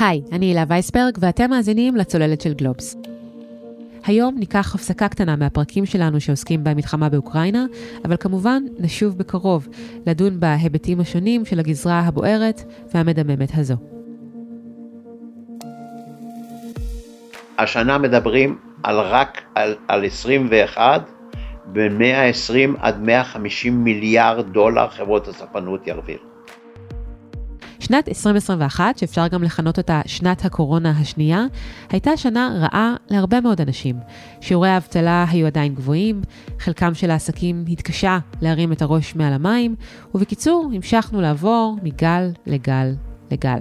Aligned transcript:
היי, 0.00 0.22
אני 0.32 0.46
הילה 0.46 0.64
וייסברג, 0.68 1.18
ואתם 1.20 1.50
מאזינים 1.50 1.96
לצוללת 1.96 2.40
של 2.40 2.52
גלובס. 2.54 2.96
היום 4.04 4.38
ניקח 4.38 4.74
הפסקה 4.74 5.08
קטנה 5.08 5.36
מהפרקים 5.36 5.86
שלנו 5.86 6.20
שעוסקים 6.20 6.64
במלחמה 6.64 7.08
באוקראינה, 7.08 7.66
אבל 8.04 8.16
כמובן 8.16 8.62
נשוב 8.78 9.18
בקרוב 9.18 9.68
לדון 10.06 10.40
בהיבטים 10.40 11.00
השונים 11.00 11.44
של 11.44 11.60
הגזרה 11.60 12.00
הבוערת 12.00 12.62
והמדממת 12.94 13.50
הזו. 13.54 13.74
השנה 17.58 17.98
מדברים 17.98 18.58
על 18.82 19.00
רק 19.00 19.42
על, 19.54 19.74
על 19.88 20.04
21, 20.04 21.10
בין 21.66 21.98
120 21.98 22.76
עד 22.80 23.02
150 23.02 23.84
מיליארד 23.84 24.52
דולר 24.52 24.88
חברות 24.88 25.28
הספנות 25.28 25.86
ירוויחו. 25.86 26.25
שנת 27.80 28.08
2021, 28.08 28.98
שאפשר 28.98 29.28
גם 29.28 29.42
לכנות 29.42 29.78
אותה 29.78 30.00
שנת 30.06 30.44
הקורונה 30.44 30.90
השנייה, 30.90 31.44
הייתה 31.90 32.16
שנה 32.16 32.56
רעה 32.60 32.94
להרבה 33.10 33.40
מאוד 33.40 33.60
אנשים. 33.60 33.96
שיעורי 34.40 34.68
האבטלה 34.68 35.24
היו 35.30 35.46
עדיין 35.46 35.74
גבוהים, 35.74 36.22
חלקם 36.58 36.94
של 36.94 37.10
העסקים 37.10 37.64
התקשה 37.68 38.18
להרים 38.40 38.72
את 38.72 38.82
הראש 38.82 39.14
מעל 39.14 39.32
המים, 39.32 39.74
ובקיצור, 40.14 40.70
המשכנו 40.74 41.20
לעבור 41.20 41.76
מגל 41.82 42.30
לגל 42.46 42.94
לגל. 43.30 43.58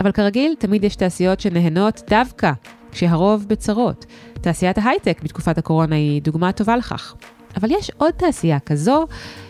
אבל 0.00 0.12
כרגיל, 0.12 0.54
תמיד 0.58 0.84
יש 0.84 0.96
תעשיות 0.96 1.40
שנהנות 1.40 2.02
דווקא 2.10 2.52
כשהרוב 2.92 3.44
בצרות. 3.48 4.06
תעשיית 4.40 4.78
ההייטק 4.78 5.22
בתקופת 5.22 5.58
הקורונה 5.58 5.96
היא 5.96 6.22
דוגמה 6.22 6.52
טובה 6.52 6.76
לכך. 6.76 7.14
אבל 7.56 7.70
יש 7.70 7.90
עוד 7.96 8.10
תעשייה 8.10 8.60
כזו 8.60 9.06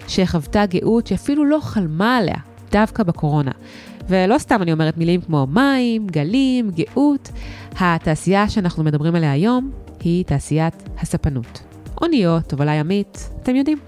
שחוותה 0.09 0.67
גאות 0.67 1.07
שאפילו 1.07 1.45
לא 1.45 1.59
חלמה 1.63 2.17
עליה 2.17 2.37
דווקא 2.73 3.03
בקורונה. 3.03 3.51
ולא 4.09 4.39
סתם 4.39 4.63
אני 4.63 4.73
אומרת 4.73 4.99
מילים 4.99 5.21
כמו 5.21 5.47
מים, 5.47 6.07
גלים, 6.07 6.71
גאות. 6.71 7.31
התעשייה 7.81 8.49
שאנחנו 8.49 8.85
מדברים 8.85 9.15
עליה 9.15 9.33
היום 9.33 9.71
היא 10.01 10.25
תעשיית 10.25 10.89
הספנות. 11.01 11.63
אוניות, 12.03 12.45
תובלה 12.45 12.75
ימית, 12.75 13.31
אתם 13.43 13.57
יודעים. 13.57 13.79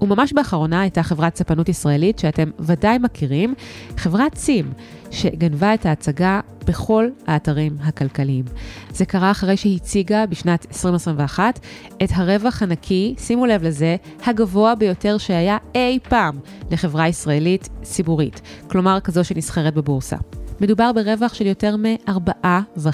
וממש 0.00 0.32
באחרונה 0.32 0.80
הייתה 0.80 1.02
חברת 1.02 1.36
ספנות 1.36 1.68
ישראלית 1.68 2.18
שאתם 2.18 2.50
ודאי 2.60 2.98
מכירים, 2.98 3.54
חברת 3.96 4.34
סים, 4.34 4.72
שגנבה 5.14 5.74
את 5.74 5.86
ההצגה 5.86 6.40
בכל 6.66 7.08
האתרים 7.26 7.76
הכלכליים. 7.80 8.44
זה 8.90 9.04
קרה 9.04 9.30
אחרי 9.30 9.56
שהיא 9.56 9.76
הציגה 9.76 10.26
בשנת 10.26 10.66
2021 10.68 11.58
את 12.02 12.08
הרווח 12.14 12.62
הנקי, 12.62 13.14
שימו 13.18 13.46
לב 13.46 13.62
לזה, 13.62 13.96
הגבוה 14.26 14.74
ביותר 14.74 15.18
שהיה 15.18 15.58
אי 15.74 15.98
פעם 16.08 16.38
לחברה 16.70 17.08
ישראלית 17.08 17.68
ציבורית, 17.82 18.40
כלומר 18.66 19.00
כזו 19.00 19.24
שנסחרת 19.24 19.74
בבורסה. 19.74 20.16
מדובר 20.60 20.92
ברווח 20.92 21.34
של 21.34 21.46
יותר 21.46 21.76
מ-4.5 21.76 22.86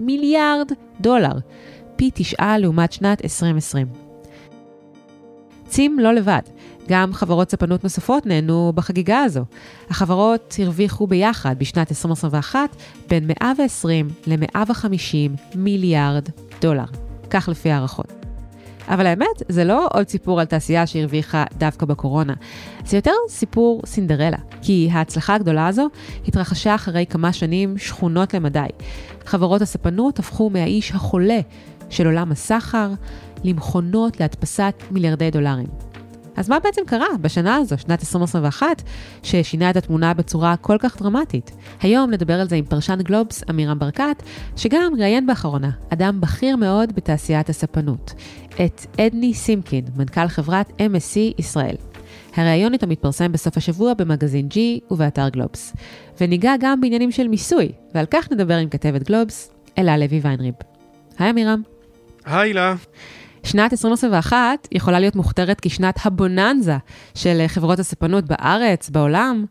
מיליארד 0.00 0.72
דולר, 1.00 1.38
פי 1.96 2.10
תשעה 2.14 2.58
לעומת 2.58 2.92
שנת 2.92 3.24
2020. 3.24 3.86
צים 5.68 5.98
לא 5.98 6.14
לבד. 6.14 6.42
גם 6.88 7.12
חברות 7.12 7.50
ספנות 7.50 7.84
נוספות 7.84 8.26
נהנו 8.26 8.72
בחגיגה 8.74 9.18
הזו. 9.18 9.44
החברות 9.90 10.54
הרוויחו 10.58 11.06
ביחד 11.06 11.54
בשנת 11.58 11.90
2021 11.90 12.76
בין 13.08 13.30
120 13.40 14.08
ל-150 14.26 15.54
מיליארד 15.54 16.28
דולר, 16.60 16.84
כך 17.30 17.48
לפי 17.48 17.70
הערכות. 17.70 18.12
אבל 18.88 19.06
האמת, 19.06 19.42
זה 19.48 19.64
לא 19.64 19.88
עוד 19.92 20.08
סיפור 20.08 20.40
על 20.40 20.46
תעשייה 20.46 20.86
שהרוויחה 20.86 21.44
דווקא 21.58 21.86
בקורונה. 21.86 22.34
זה 22.84 22.96
יותר 22.96 23.12
סיפור 23.28 23.82
סינדרלה, 23.86 24.38
כי 24.62 24.88
ההצלחה 24.92 25.34
הגדולה 25.34 25.66
הזו 25.66 25.88
התרחשה 26.28 26.74
אחרי 26.74 27.06
כמה 27.06 27.32
שנים 27.32 27.78
שכונות 27.78 28.34
למדי. 28.34 28.66
חברות 29.24 29.62
הספנות 29.62 30.18
הפכו 30.18 30.50
מהאיש 30.50 30.92
החולה 30.92 31.40
של 31.90 32.06
עולם 32.06 32.32
הסחר 32.32 32.90
למכונות 33.44 34.20
להדפסת 34.20 34.74
מיליארדי 34.90 35.30
דולרים. 35.30 35.66
אז 36.36 36.48
מה 36.48 36.58
בעצם 36.60 36.82
קרה 36.86 37.06
בשנה 37.20 37.56
הזו, 37.56 37.78
שנת 37.78 38.00
2021, 38.00 38.82
ששינה 39.22 39.70
את 39.70 39.76
התמונה 39.76 40.14
בצורה 40.14 40.56
כל 40.56 40.76
כך 40.80 41.02
דרמטית? 41.02 41.50
היום 41.80 42.10
נדבר 42.10 42.40
על 42.40 42.48
זה 42.48 42.56
עם 42.56 42.64
פרשן 42.64 42.98
גלובס, 43.02 43.42
אמירם 43.50 43.78
ברקת, 43.78 44.22
שגם 44.56 44.92
ראיין 44.98 45.26
באחרונה 45.26 45.70
אדם 45.92 46.20
בכיר 46.20 46.56
מאוד 46.56 46.92
בתעשיית 46.96 47.48
הספנות, 47.48 48.14
את 48.64 48.86
אדני 49.00 49.34
סימקין, 49.34 49.84
מנכ"ל 49.96 50.28
חברת 50.28 50.68
MSC 50.70 51.34
ישראל. 51.38 51.76
הראיון 52.36 52.72
איתו 52.72 52.86
מתפרסם 52.86 53.32
בסוף 53.32 53.56
השבוע 53.56 53.94
במגזין 53.94 54.48
G 54.52 54.56
ובאתר 54.90 55.28
גלובס. 55.28 55.76
וניגע 56.20 56.52
גם 56.60 56.80
בעניינים 56.80 57.12
של 57.12 57.28
מיסוי, 57.28 57.72
ועל 57.94 58.06
כך 58.10 58.32
נדבר 58.32 58.56
עם 58.56 58.68
כתבת 58.68 59.02
גלובס, 59.02 59.50
אלה 59.78 59.96
לוי 59.96 60.20
ויינריב. 60.22 60.54
היי 61.18 61.30
אמירם. 61.30 61.62
היי 62.24 62.52
לה. 62.52 62.74
שנת 63.46 63.72
2021 63.72 64.68
יכולה 64.72 65.00
להיות 65.00 65.16
מוכתרת 65.16 65.60
כשנת 65.62 65.98
הבוננזה 66.04 66.76
של 67.14 67.44
חברות 67.46 67.78
הספנות 67.78 68.24
בארץ, 68.24 68.90
בעולם. 68.90 69.44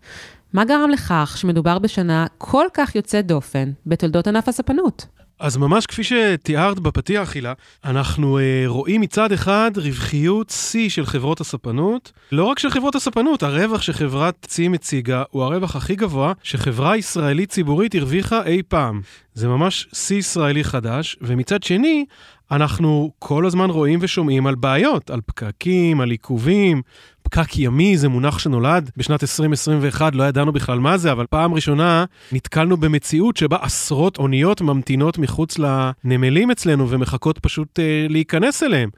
מה 0.54 0.66
גרם 0.66 0.90
לכך 0.90 1.36
שמדובר 1.38 1.80
בשנה 1.80 2.26
כל 2.38 2.66
כך 2.74 2.96
יוצאת 2.96 3.28
דופן 3.28 3.72
בתולדות 3.86 4.28
ענף 4.28 4.48
הספנות? 4.48 5.06
אז 5.40 5.58
ממש 5.58 5.86
כפי 5.86 6.04
שתיארת 6.04 6.80
בפתיח, 6.80 7.36
הילה, 7.36 7.54
אנחנו 7.86 8.40
אה, 8.40 8.64
רואים 8.68 9.02
מצד 9.02 9.32
אחד 9.32 9.72
רווחיות 9.76 10.50
שיא 10.50 10.90
של 10.90 11.06
חברות 11.06 11.42
הספנות. 11.42 12.12
לא 12.32 12.44
רק 12.44 12.60
של 12.60 12.70
חברות 12.70 12.96
הספנות, 12.96 13.44
הרווח 13.44 13.82
שחברת 13.82 14.36
צים 14.48 14.74
הציגה 14.74 15.24
הוא 15.32 15.44
הרווח 15.44 15.76
הכי 15.76 15.96
גבוה 15.96 16.34
שחברה 16.44 16.98
ישראלית 16.98 17.50
ציבורית 17.50 17.96
הרוויחה 17.96 18.44
אי 18.46 18.62
פעם. 18.68 19.02
זה 19.34 19.48
ממש 19.48 19.88
שיא 19.94 20.18
ישראלי 20.18 20.64
חדש, 20.64 21.18
ומצד 21.22 21.64
שני, 21.64 22.06
אנחנו 22.52 23.12
כל 23.20 23.46
הזמן 23.46 23.70
רואים 23.70 24.00
ושומעים 24.02 24.48
על 24.48 24.56
בעיות, 24.56 25.10
על 25.10 25.22
פקקים, 25.26 26.02
על 26.02 26.12
עיכובים. 26.12 26.82
פקק 27.24 27.58
ימי 27.58 27.98
זה 27.98 28.10
מונח 28.10 28.40
שנולד 28.40 28.92
בשנת 28.98 29.24
2021, 29.24 30.16
לא 30.16 30.24
ידענו 30.24 30.52
בכלל 30.52 30.80
מה 30.80 30.98
זה, 30.98 31.12
אבל 31.12 31.26
פעם 31.30 31.54
ראשונה 31.54 32.06
נתקלנו 32.32 32.78
במציאות 32.78 33.38
שבה 33.38 33.58
עשרות 33.62 34.18
אוניות 34.18 34.62
ממתינות 34.62 35.18
מחוץ 35.18 35.58
לנמלים 35.60 36.52
אצלנו 36.52 36.90
ומחכות 36.90 37.40
פשוט 37.40 37.80
אה, 37.80 38.06
להיכנס 38.10 38.64
אליהם. 38.64 38.90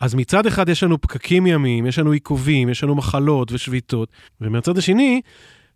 אז 0.00 0.14
מצד 0.14 0.46
אחד 0.46 0.68
יש 0.68 0.82
לנו 0.82 1.00
פקקים 1.00 1.46
ימיים, 1.46 1.86
יש 1.86 1.98
לנו 1.98 2.10
עיכובים, 2.10 2.68
יש 2.68 2.84
לנו 2.84 2.94
מחלות 2.94 3.52
ושביתות, 3.52 4.08
ומהצד 4.40 4.78
השני, 4.78 5.20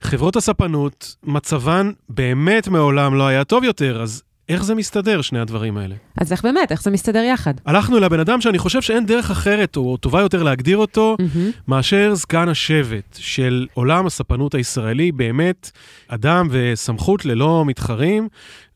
חברות 0.03 0.37
הספנות, 0.37 1.17
מצבן 1.25 1.93
באמת 2.09 2.69
מעולם 2.69 3.15
לא 3.15 3.27
היה 3.27 3.45
טוב 3.45 3.65
יותר, 3.65 4.03
אז 4.03 4.23
איך 4.51 4.65
זה 4.65 4.75
מסתדר, 4.75 5.23
שני 5.23 5.39
הדברים 5.39 5.77
האלה? 5.77 5.95
אז 6.17 6.33
איך 6.33 6.43
באמת, 6.43 6.73
איך 6.73 6.83
זה 6.83 6.91
מסתדר 6.91 7.23
יחד? 7.23 7.55
הלכנו 7.67 7.99
אל 7.99 8.05
הבן 8.05 8.21
אדם 8.21 8.41
שאני 8.41 8.59
חושב 8.59 8.83
שאין 8.83 9.07
דרך 9.07 9.31
אחרת, 9.31 9.77
או 9.77 9.97
טובה 9.97 10.21
יותר 10.21 10.43
להגדיר 10.43 10.77
אותו, 10.77 11.17
mm-hmm. 11.21 11.39
מאשר 11.69 12.15
זקן 12.15 12.49
השבט 12.49 13.19
של 13.19 13.67
עולם 13.75 14.07
הספנות 14.07 14.55
הישראלי, 14.55 15.13
באמת 15.13 15.71
אדם 16.09 16.49
וסמכות 16.51 17.25
ללא 17.25 17.65
מתחרים, 17.67 18.29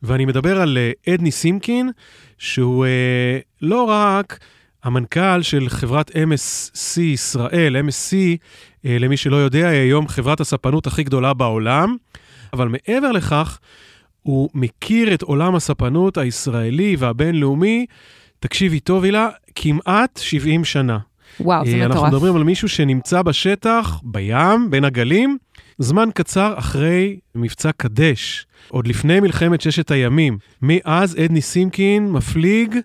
ואני 0.03 0.25
מדבר 0.25 0.61
על 0.61 0.79
אה, 0.79 1.15
אדני 1.15 1.31
סימקין, 1.31 1.91
שהוא 2.39 2.87
אה, 2.87 3.39
לא 3.63 3.85
רק... 3.85 4.39
המנכ"ל 4.85 5.43
של 5.43 5.69
חברת 5.69 6.11
MSC 6.11 7.01
ישראל, 7.01 7.77
MSC, 7.89 8.15
אה, 8.87 8.99
למי 8.99 9.17
שלא 9.17 9.37
יודע, 9.37 9.69
היא 9.69 9.81
היום 9.81 10.09
חברת 10.09 10.41
הספנות 10.41 10.87
הכי 10.87 11.03
גדולה 11.03 11.35
בעולם, 11.35 11.97
אבל 12.53 12.69
מעבר 12.69 13.13
לכך, 13.13 13.59
הוא 14.25 14.49
מכיר 14.55 15.15
את 15.15 15.23
עולם 15.23 15.55
הספנות 15.55 16.19
הישראלי 16.19 16.97
והבינלאומי, 16.99 17.87
תקשיבי 18.41 18.81
טוב, 18.81 19.05
הילה, 19.05 19.29
כמעט 19.55 20.21
70 20.23 20.65
שנה. 20.65 20.99
וואו, 21.41 21.67
זה 21.67 21.71
אה, 21.71 21.77
מטורף. 21.77 21.93
אנחנו 21.93 22.07
מדברים 22.07 22.37
על 22.37 22.45
מישהו 22.45 22.69
שנמצא 22.69 23.23
בשטח, 23.23 24.01
בים, 24.03 24.71
בין 24.71 24.85
הגלים, 24.85 25.39
זמן 25.79 26.09
קצר 26.15 26.55
אחרי 26.57 27.19
מבצע 27.35 27.73
קדש, 27.73 28.47
עוד 28.69 28.87
לפני 28.87 29.21
מלחמת 29.21 29.61
ששת 29.61 29.91
הימים. 29.91 30.39
מאז 30.63 31.17
אדני 31.25 31.41
סימקין 31.41 32.13
מפליג, 32.13 32.79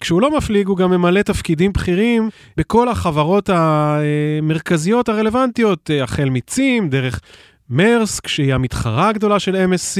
כשהוא 0.00 0.22
לא 0.22 0.36
מפליג 0.36 0.66
הוא 0.66 0.76
גם 0.76 0.90
ממלא 0.90 1.22
תפקידים 1.22 1.72
בכירים 1.72 2.30
בכל 2.56 2.88
החברות 2.88 3.50
המרכזיות 3.52 5.08
הרלוונטיות, 5.08 5.90
אה, 5.90 6.02
החל 6.02 6.28
מצים, 6.30 6.88
דרך 6.88 7.20
מרסק, 7.70 8.26
שהיא 8.26 8.54
המתחרה 8.54 9.08
הגדולה 9.08 9.38
של 9.38 9.56
MSC, 9.56 9.98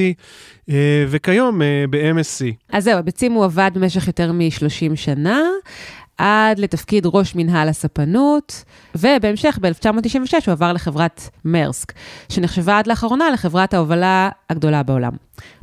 אה, 0.71 1.05
וכיום 1.09 1.63
אה, 1.63 1.85
ב-MSC. 1.91 2.55
אז 2.73 2.85
זהו, 2.85 3.03
בצים 3.05 3.33
הוא 3.33 3.45
עבד 3.45 3.71
במשך 3.75 4.07
יותר 4.07 4.33
מ-30 4.33 4.97
שנה. 4.97 5.41
עד 6.19 6.59
לתפקיד 6.59 7.07
ראש 7.07 7.35
מנהל 7.35 7.69
הספנות, 7.69 8.65
ובהמשך, 8.95 9.59
ב-1996 9.61 10.33
הוא 10.47 10.53
עבר 10.53 10.73
לחברת 10.73 11.21
מרסק, 11.45 11.93
שנחשבה 12.29 12.79
עד 12.79 12.87
לאחרונה 12.87 13.31
לחברת 13.31 13.75
ההובלה 13.75 14.29
הגדולה 14.51 14.83
בעולם. 14.83 15.13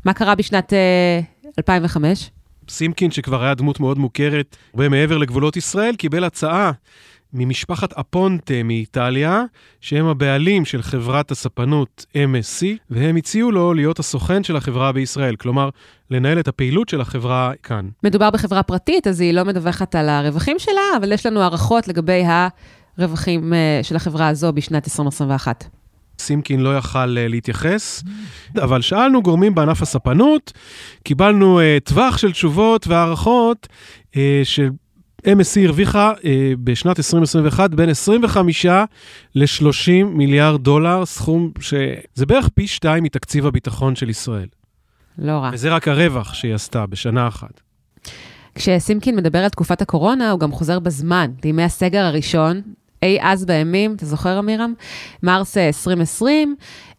מה 0.05 0.13
קרה 0.13 0.35
בשנת 0.35 0.73
uh, 0.73 1.47
2005? 1.57 2.31
סימקין, 2.69 3.11
שכבר 3.11 3.43
היה 3.43 3.53
דמות 3.53 3.79
מאוד 3.79 3.97
מוכרת, 3.97 4.57
הרבה 4.73 4.89
מעבר 4.89 5.17
לגבולות 5.17 5.57
ישראל, 5.57 5.95
קיבל 5.95 6.23
הצעה 6.23 6.71
ממשפחת 7.33 7.93
אפונטה 7.93 8.63
מאיטליה, 8.63 9.43
שהם 9.81 10.05
הבעלים 10.05 10.65
של 10.65 10.81
חברת 10.81 11.31
הספנות 11.31 12.05
MSC, 12.13 12.65
והם 12.89 13.15
הציעו 13.15 13.51
לו 13.51 13.73
להיות 13.73 13.99
הסוכן 13.99 14.43
של 14.43 14.55
החברה 14.55 14.91
בישראל, 14.91 15.35
כלומר, 15.35 15.69
לנהל 16.11 16.39
את 16.39 16.47
הפעילות 16.47 16.89
של 16.89 17.01
החברה 17.01 17.51
כאן. 17.63 17.89
מדובר 18.03 18.29
בחברה 18.29 18.63
פרטית, 18.63 19.07
אז 19.07 19.21
היא 19.21 19.33
לא 19.33 19.45
מדווחת 19.45 19.95
על 19.95 20.09
הרווחים 20.09 20.59
שלה, 20.59 20.81
אבל 20.97 21.11
יש 21.11 21.25
לנו 21.25 21.41
הערכות 21.41 21.87
לגבי 21.87 22.23
הרווחים 22.97 23.53
אה, 23.53 23.79
של 23.83 23.95
החברה 23.95 24.27
הזו 24.27 24.53
בשנת 24.53 24.85
2021. 24.87 25.63
סימקין 26.19 26.59
לא 26.59 26.77
יכל 26.77 26.99
uh, 26.99 27.29
להתייחס, 27.29 28.03
אבל 28.63 28.81
שאלנו 28.81 29.21
גורמים 29.21 29.55
בענף 29.55 29.81
הספנות, 29.81 30.53
קיבלנו 31.03 31.59
uh, 31.59 31.63
טווח 31.83 32.17
של 32.17 32.31
תשובות 32.31 32.87
והערכות 32.87 33.67
uh, 34.11 34.17
של 34.43 34.69
MSC 35.25 35.65
הרוויחה 35.65 36.13
uh, 36.13 36.23
בשנת 36.63 36.99
2021 36.99 37.69
בין 37.69 37.89
25 37.89 38.65
ל-30 39.35 40.03
מיליארד 40.05 40.63
דולר, 40.63 41.05
סכום 41.05 41.51
שזה 41.59 42.25
בערך 42.27 42.49
פי 42.49 42.67
שתיים 42.67 43.03
מתקציב 43.03 43.45
הביטחון 43.45 43.95
של 43.95 44.09
ישראל. 44.09 44.47
לא 45.17 45.31
רע. 45.31 45.49
וזה 45.53 45.69
רק 45.69 45.87
הרווח 45.87 46.33
שהיא 46.33 46.53
עשתה 46.53 46.85
בשנה 46.85 47.27
אחת. 47.27 47.61
כשסימקין 48.55 49.15
מדבר 49.15 49.39
על 49.39 49.49
תקופת 49.49 49.81
הקורונה, 49.81 50.31
הוא 50.31 50.39
גם 50.39 50.51
חוזר 50.51 50.79
בזמן, 50.79 51.31
לימי 51.43 51.63
הסגר 51.63 52.05
הראשון, 52.05 52.61
אי 53.03 53.17
אז 53.21 53.45
בימים, 53.45 53.95
אתה 53.95 54.05
זוכר, 54.05 54.39
אמירם? 54.39 54.73
מרס 55.23 55.57
2020, 55.57 56.55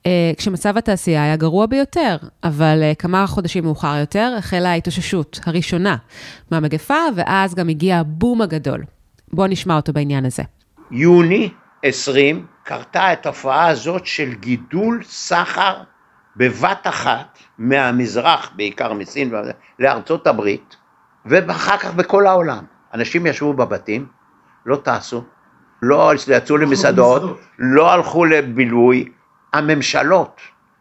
אה, 0.07 0.33
כשמצב 0.37 0.77
התעשייה 0.77 1.25
היה 1.25 1.37
גרוע 1.37 1.67
ביותר, 1.67 2.17
אבל 2.45 2.79
אה, 2.83 2.93
כמה 2.95 3.27
חודשים 3.27 3.65
מאוחר 3.65 3.97
יותר 4.01 4.35
החלה 4.39 4.71
ההתאוששות 4.71 5.41
הראשונה 5.47 5.97
מהמגפה, 6.51 7.01
ואז 7.17 7.55
גם 7.55 7.69
הגיע 7.69 7.97
הבום 7.97 8.43
הגדול. 8.43 8.85
בואו 9.33 9.47
נשמע 9.47 9.77
אותו 9.77 9.93
בעניין 9.93 10.25
הזה. 10.25 10.43
יוני 10.91 11.51
20 11.83 12.47
קרתה 12.63 13.11
התופעה 13.11 13.69
הזאת 13.69 14.07
של 14.07 14.35
גידול 14.35 15.03
סחר 15.05 15.83
בבת 16.37 16.87
אחת 16.87 17.39
מהמזרח, 17.59 18.51
בעיקר 18.57 18.93
מסין, 18.93 19.35
לארצות 19.79 20.27
הברית, 20.27 20.77
ואחר 21.27 21.77
כך 21.77 21.95
בכל 21.95 22.27
העולם. 22.27 22.65
אנשים 22.95 23.27
ישבו 23.27 23.53
בבתים, 23.53 24.07
לא 24.67 24.77
טסו, 24.85 25.25
לא 25.83 26.13
יצאו 26.29 26.57
למסעדות, 26.57 27.41
לא 27.59 27.93
הלכו 27.93 28.25
לבילוי, 28.25 29.09
הממשלות, 29.53 30.41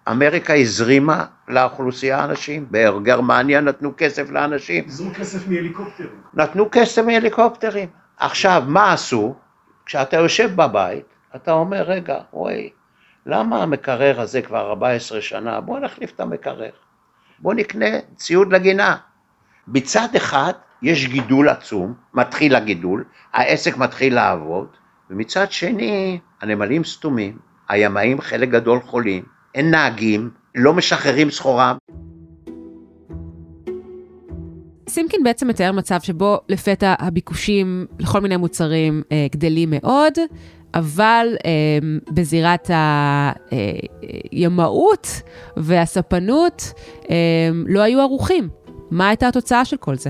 אמריקה 0.09 0.53
הזרימה 0.53 1.25
לאוכלוסייה 1.47 2.23
אנשים, 2.23 2.65
בגרמניה 2.71 3.61
נתנו 3.61 3.93
כסף 3.97 4.29
לאנשים. 4.29 4.83
הזרו 4.87 5.13
כסף 5.13 5.47
מהליקופטרים. 5.47 6.09
נתנו 6.33 6.67
כסף 6.71 7.01
מהליקופטרים. 7.05 7.89
עכשיו, 8.17 8.63
מה 8.67 8.93
עשו? 8.93 9.35
כשאתה 9.85 10.17
יושב 10.17 10.55
בבית, 10.55 11.05
אתה 11.35 11.51
אומר, 11.51 11.81
רגע, 11.81 12.17
וואי, 12.33 12.69
למה 13.25 13.63
המקרר 13.63 14.21
הזה 14.21 14.41
כבר 14.41 14.69
14 14.69 15.21
שנה? 15.21 15.61
בוא 15.61 15.79
נחליף 15.79 16.11
את 16.15 16.19
המקרר. 16.19 16.69
בוא 17.39 17.53
נקנה 17.53 17.85
ציוד 18.15 18.53
לגינה. 18.53 18.95
מצד 19.67 20.07
אחד, 20.17 20.53
יש 20.81 21.07
גידול 21.07 21.49
עצום, 21.49 21.93
מתחיל 22.13 22.55
הגידול, 22.55 23.03
העסק 23.33 23.77
מתחיל 23.77 24.15
לעבוד, 24.15 24.67
ומצד 25.09 25.51
שני, 25.51 26.19
הנמלים 26.41 26.83
סתומים, 26.83 27.37
הימאים 27.69 28.21
חלק 28.21 28.49
גדול 28.49 28.79
חולים, 28.79 29.23
אין 29.55 29.71
נהגים, 29.71 30.29
לא 30.55 30.73
משחררים 30.73 31.29
סחורה. 31.29 31.75
סימקין 34.89 35.23
בעצם 35.23 35.47
מתאר 35.47 35.71
מצב 35.71 36.01
שבו 36.01 36.39
לפתע 36.49 36.93
הביקושים 36.99 37.85
לכל 37.99 38.21
מיני 38.21 38.37
מוצרים 38.37 39.01
אה, 39.11 39.27
גדלים 39.31 39.69
מאוד, 39.71 40.13
אבל 40.73 41.27
אה, 41.45 41.51
בזירת 42.13 42.69
הימאות 44.31 45.07
אה, 45.07 45.31
והספנות 45.57 46.73
אה, 47.09 47.15
לא 47.67 47.81
היו 47.81 47.99
ערוכים. 47.99 48.49
מה 48.91 49.07
הייתה 49.07 49.27
התוצאה 49.27 49.65
של 49.65 49.77
כל 49.77 49.95
זה? 49.95 50.09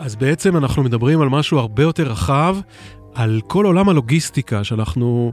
אז 0.00 0.16
בעצם 0.16 0.56
אנחנו 0.56 0.82
מדברים 0.82 1.20
על 1.20 1.28
משהו 1.28 1.58
הרבה 1.58 1.82
יותר 1.82 2.02
רחב, 2.02 2.56
על 3.14 3.40
כל 3.46 3.64
עולם 3.64 3.88
הלוגיסטיקה 3.88 4.64
שאנחנו 4.64 5.32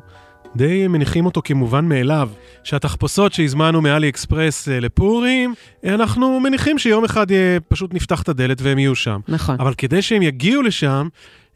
די 0.55 0.87
מניחים 0.87 1.25
אותו 1.25 1.41
כמובן 1.45 1.85
מאליו, 1.85 2.29
שהתחפושות 2.63 3.33
שהזמנו 3.33 3.81
מאלי 3.81 4.09
אקספרס 4.09 4.69
אה, 4.69 4.79
לפורים, 4.79 5.53
אנחנו 5.83 6.39
מניחים 6.39 6.79
שיום 6.79 7.03
אחד 7.03 7.27
פשוט 7.67 7.93
נפתח 7.93 8.21
את 8.21 8.29
הדלת 8.29 8.61
והם 8.61 8.79
יהיו 8.79 8.95
שם. 8.95 9.19
נכון. 9.27 9.55
אבל 9.59 9.73
כדי 9.73 10.01
שהם 10.01 10.21
יגיעו 10.21 10.61
לשם, 10.61 11.07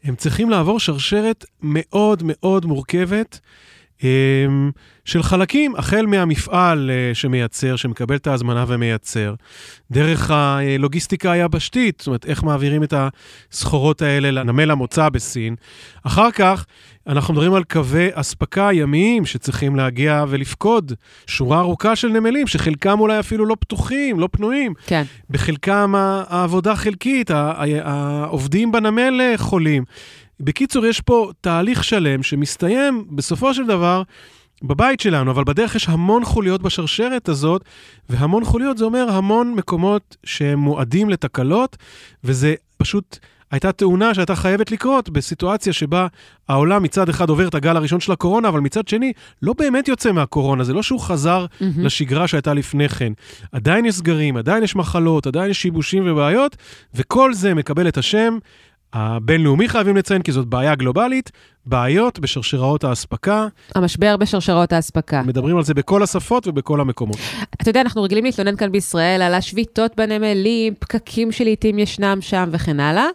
הם 0.04 0.14
צריכים 0.16 0.50
לעבור 0.50 0.80
שרשרת 0.80 1.44
מאוד 1.62 2.22
מאוד 2.24 2.66
מורכבת. 2.66 3.40
אמ, 4.04 4.70
של 5.04 5.22
חלקים, 5.22 5.76
החל 5.76 6.06
מהמפעל 6.06 6.90
אה, 6.90 7.14
שמייצר, 7.14 7.76
שמקבל 7.76 8.16
את 8.16 8.26
ההזמנה 8.26 8.64
ומייצר, 8.68 9.34
דרך 9.90 10.30
הלוגיסטיקה 10.30 11.32
היבשתית, 11.32 11.98
זאת 11.98 12.06
אומרת, 12.06 12.26
איך 12.26 12.42
מעבירים 12.42 12.82
את 12.82 12.94
הסחורות 13.52 14.02
האלה 14.02 14.30
לנמל 14.30 14.70
המוצא 14.70 15.08
בסין. 15.08 15.54
אחר 16.02 16.30
כך, 16.30 16.66
אנחנו 17.06 17.34
מדברים 17.34 17.54
על 17.54 17.64
קווי 17.64 18.08
אספקה 18.12 18.68
ימיים 18.72 19.26
שצריכים 19.26 19.76
להגיע 19.76 20.24
ולפקוד 20.28 20.92
שורה 21.26 21.60
ארוכה 21.60 21.96
של 21.96 22.08
נמלים, 22.08 22.46
שחלקם 22.46 23.00
אולי 23.00 23.20
אפילו 23.20 23.46
לא 23.46 23.56
פתוחים, 23.60 24.20
לא 24.20 24.28
פנויים. 24.32 24.74
כן. 24.86 25.02
בחלקם 25.30 25.94
העבודה 25.96 26.76
חלקית, 26.76 27.30
העובדים 27.84 28.72
בנמל 28.72 29.20
אה, 29.20 29.34
חולים. 29.36 29.84
בקיצור, 30.40 30.86
יש 30.86 31.00
פה 31.00 31.30
תהליך 31.40 31.84
שלם 31.84 32.22
שמסתיים 32.22 33.04
בסופו 33.10 33.54
של 33.54 33.66
דבר 33.66 34.02
בבית 34.62 35.00
שלנו, 35.00 35.30
אבל 35.30 35.44
בדרך 35.44 35.74
יש 35.74 35.88
המון 35.88 36.24
חוליות 36.24 36.62
בשרשרת 36.62 37.28
הזאת, 37.28 37.64
והמון 38.08 38.44
חוליות 38.44 38.78
זה 38.78 38.84
אומר 38.84 39.06
המון 39.10 39.54
מקומות 39.54 40.16
שהם 40.24 40.58
מועדים 40.58 41.10
לתקלות, 41.10 41.76
וזה 42.24 42.54
פשוט 42.76 43.18
הייתה 43.50 43.72
תאונה 43.72 44.14
שהייתה 44.14 44.36
חייבת 44.36 44.70
לקרות 44.70 45.10
בסיטואציה 45.10 45.72
שבה 45.72 46.06
העולם 46.48 46.82
מצד 46.82 47.08
אחד 47.08 47.28
עובר 47.28 47.48
את 47.48 47.54
הגל 47.54 47.76
הראשון 47.76 48.00
של 48.00 48.12
הקורונה, 48.12 48.48
אבל 48.48 48.60
מצד 48.60 48.88
שני 48.88 49.12
לא 49.42 49.54
באמת 49.58 49.88
יוצא 49.88 50.12
מהקורונה, 50.12 50.64
זה 50.64 50.72
לא 50.72 50.82
שהוא 50.82 51.00
חזר 51.00 51.46
mm-hmm. 51.46 51.64
לשגרה 51.76 52.28
שהייתה 52.28 52.54
לפני 52.54 52.88
כן. 52.88 53.12
עדיין 53.52 53.84
יש 53.84 53.94
סגרים, 53.94 54.36
עדיין 54.36 54.62
יש 54.62 54.76
מחלות, 54.76 55.26
עדיין 55.26 55.50
יש 55.50 55.62
שיבושים 55.62 56.02
ובעיות, 56.06 56.56
וכל 56.94 57.34
זה 57.34 57.54
מקבל 57.54 57.88
את 57.88 57.98
השם 57.98 58.38
הבינלאומי 58.92 59.68
חייבים 59.68 59.96
לציין, 59.96 60.22
כי 60.22 60.32
זאת 60.32 60.46
בעיה 60.46 60.74
גלובלית, 60.74 61.30
בעיות 61.66 62.18
בשרשראות 62.18 62.84
האספקה. 62.84 63.46
המשבר 63.74 64.16
בשרשראות 64.16 64.72
האספקה. 64.72 65.22
מדברים 65.22 65.56
על 65.56 65.62
זה 65.62 65.74
בכל 65.74 66.02
השפות 66.02 66.46
ובכל 66.46 66.80
המקומות. 66.80 67.16
אתה 67.62 67.70
יודע, 67.70 67.80
אנחנו 67.80 68.02
רגילים 68.02 68.24
להתלונן 68.24 68.56
כאן 68.56 68.72
בישראל 68.72 69.22
על 69.22 69.34
השביתות 69.34 69.96
בנמלים, 69.96 70.74
פקקים 70.78 71.32
שלעיתים 71.32 71.78
ישנם 71.78 72.18
שם 72.20 72.48
וכן 72.52 72.80
הלאה. 72.80 73.06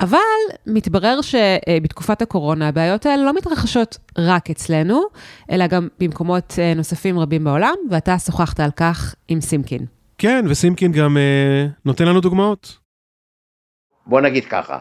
אבל 0.00 0.18
מתברר 0.66 1.18
שבתקופת 1.20 2.22
הקורונה 2.22 2.68
הבעיות 2.68 3.06
האלה 3.06 3.24
לא 3.24 3.34
מתרחשות 3.34 3.98
רק 4.18 4.50
אצלנו, 4.50 5.02
אלא 5.50 5.66
גם 5.66 5.88
במקומות 6.00 6.54
אה, 6.58 6.74
נוספים 6.74 7.18
רבים 7.18 7.44
בעולם, 7.44 7.74
ואתה 7.90 8.18
שוחחת 8.18 8.60
על 8.60 8.70
כך 8.76 9.14
עם 9.28 9.40
סימקין. 9.40 9.86
כן, 10.18 10.44
וסימקין 10.48 10.92
גם 10.92 11.16
אה, 11.16 11.66
נותן 11.84 12.04
לנו 12.04 12.20
דוגמאות. 12.20 12.78
בוא 14.06 14.20
נגיד 14.20 14.44
ככה, 14.44 14.78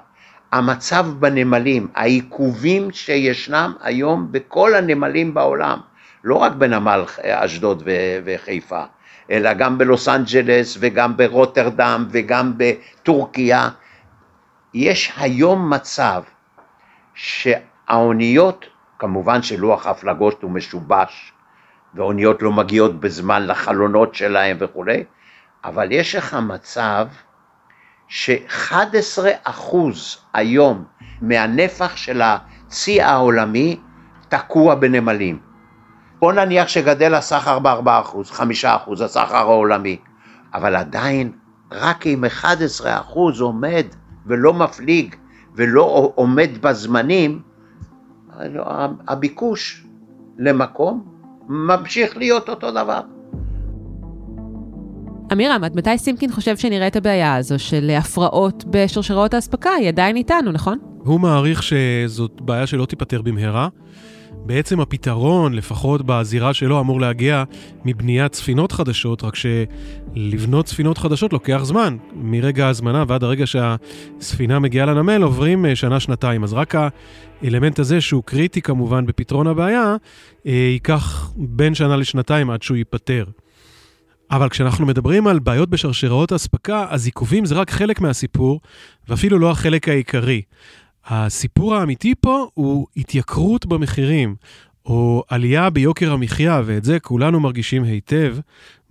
המצב 0.51 1.05
בנמלים, 1.19 1.87
העיכובים 1.95 2.91
שישנם 2.91 3.73
היום 3.81 4.27
בכל 4.31 4.75
הנמלים 4.75 5.33
בעולם, 5.33 5.79
לא 6.23 6.35
רק 6.35 6.51
בנמל 6.51 7.03
אשדוד 7.23 7.83
וחיפה, 8.25 8.83
אלא 9.31 9.53
גם 9.53 9.77
בלוס 9.77 10.07
אנג'לס 10.07 10.77
וגם 10.79 11.17
ברוטרדם 11.17 12.07
וגם 12.11 12.53
בטורקיה, 12.57 13.69
יש 14.73 15.13
היום 15.17 15.69
מצב 15.69 16.23
שהאוניות, 17.13 18.65
כמובן 18.99 19.41
שלוח 19.41 19.87
ההפלגות 19.87 20.43
הוא 20.43 20.51
משובש, 20.51 21.33
ואוניות 21.93 22.41
לא 22.41 22.51
מגיעות 22.51 22.99
בזמן 22.99 23.47
לחלונות 23.47 24.15
שלהם 24.15 24.57
וכולי, 24.59 25.03
אבל 25.63 25.91
יש 25.91 26.15
לך 26.15 26.33
מצב 26.33 27.07
ש-11 28.13 29.23
אחוז 29.43 30.17
היום 30.33 30.83
מהנפח 31.21 31.95
של 31.95 32.21
הצי 32.21 33.01
העולמי 33.01 33.79
תקוע 34.29 34.75
בנמלים. 34.75 35.39
בוא 36.19 36.33
נניח 36.33 36.67
שגדל 36.67 37.13
הסחר 37.13 37.59
ב-4 37.59 37.89
אחוז, 38.01 38.31
5 38.31 38.65
אחוז, 38.65 39.01
הסחר 39.01 39.35
העולמי, 39.35 39.97
אבל 40.53 40.75
עדיין 40.75 41.31
רק 41.71 42.07
אם 42.07 42.25
11 42.25 42.99
אחוז 42.99 43.41
עומד 43.41 43.85
ולא 44.25 44.53
מפליג 44.53 45.15
ולא 45.55 46.11
עומד 46.15 46.49
בזמנים, 46.61 47.41
הביקוש 49.07 49.85
למקום 50.37 51.05
ממשיך 51.47 52.17
להיות 52.17 52.49
אותו 52.49 52.71
דבר. 52.71 53.01
אמירם, 55.33 55.61
מתי 55.75 55.97
סימקין 55.97 56.31
חושב 56.31 56.57
שנראה 56.57 56.87
את 56.87 56.95
הבעיה 56.95 57.35
הזו 57.35 57.59
של 57.59 57.89
הפרעות 57.97 58.63
בשרשראות 58.67 59.33
האספקה? 59.33 59.69
היא 59.69 59.87
עדיין 59.87 60.15
איתנו, 60.15 60.51
נכון? 60.51 60.77
הוא 60.97 61.19
מעריך 61.19 61.63
שזאת 61.63 62.41
בעיה 62.41 62.67
שלא 62.67 62.85
תיפתר 62.85 63.21
במהרה. 63.21 63.67
בעצם 64.45 64.79
הפתרון, 64.79 65.53
לפחות 65.53 66.01
בזירה 66.05 66.53
שלו, 66.53 66.79
אמור 66.79 67.01
להגיע 67.01 67.43
מבניית 67.85 68.35
ספינות 68.35 68.71
חדשות, 68.71 69.23
רק 69.23 69.33
שלבנות 69.35 70.67
ספינות 70.67 70.97
חדשות 70.97 71.33
לוקח 71.33 71.61
זמן. 71.63 71.97
מרגע 72.15 72.65
ההזמנה 72.65 73.03
ועד 73.07 73.23
הרגע 73.23 73.45
שהספינה 73.47 74.59
מגיעה 74.59 74.85
לנמל 74.85 75.21
עוברים 75.21 75.65
אה, 75.65 75.75
שנה-שנתיים. 75.75 76.43
אז 76.43 76.53
רק 76.53 76.75
האלמנט 77.43 77.79
הזה, 77.79 78.01
שהוא 78.01 78.23
קריטי 78.23 78.61
כמובן 78.61 79.05
בפתרון 79.05 79.47
הבעיה, 79.47 79.95
אה, 80.47 80.51
ייקח 80.51 81.33
בין 81.35 81.75
שנה 81.75 81.95
לשנתיים 81.95 82.49
עד 82.49 82.61
שהוא 82.61 82.77
ייפתר. 82.77 83.25
אבל 84.31 84.49
כשאנחנו 84.49 84.85
מדברים 84.85 85.27
על 85.27 85.39
בעיות 85.39 85.69
בשרשראות 85.69 86.31
האספקה, 86.31 86.85
אז 86.89 87.05
עיכובים 87.05 87.45
זה 87.45 87.55
רק 87.55 87.71
חלק 87.71 88.01
מהסיפור, 88.01 88.59
ואפילו 89.09 89.39
לא 89.39 89.51
החלק 89.51 89.89
העיקרי. 89.89 90.41
הסיפור 91.07 91.75
האמיתי 91.75 92.13
פה 92.21 92.47
הוא 92.53 92.87
התייקרות 92.97 93.65
במחירים, 93.65 94.35
או 94.85 95.23
עלייה 95.29 95.69
ביוקר 95.69 96.11
המחיה, 96.11 96.61
ואת 96.65 96.83
זה 96.83 96.99
כולנו 96.99 97.39
מרגישים 97.39 97.83
היטב 97.83 98.35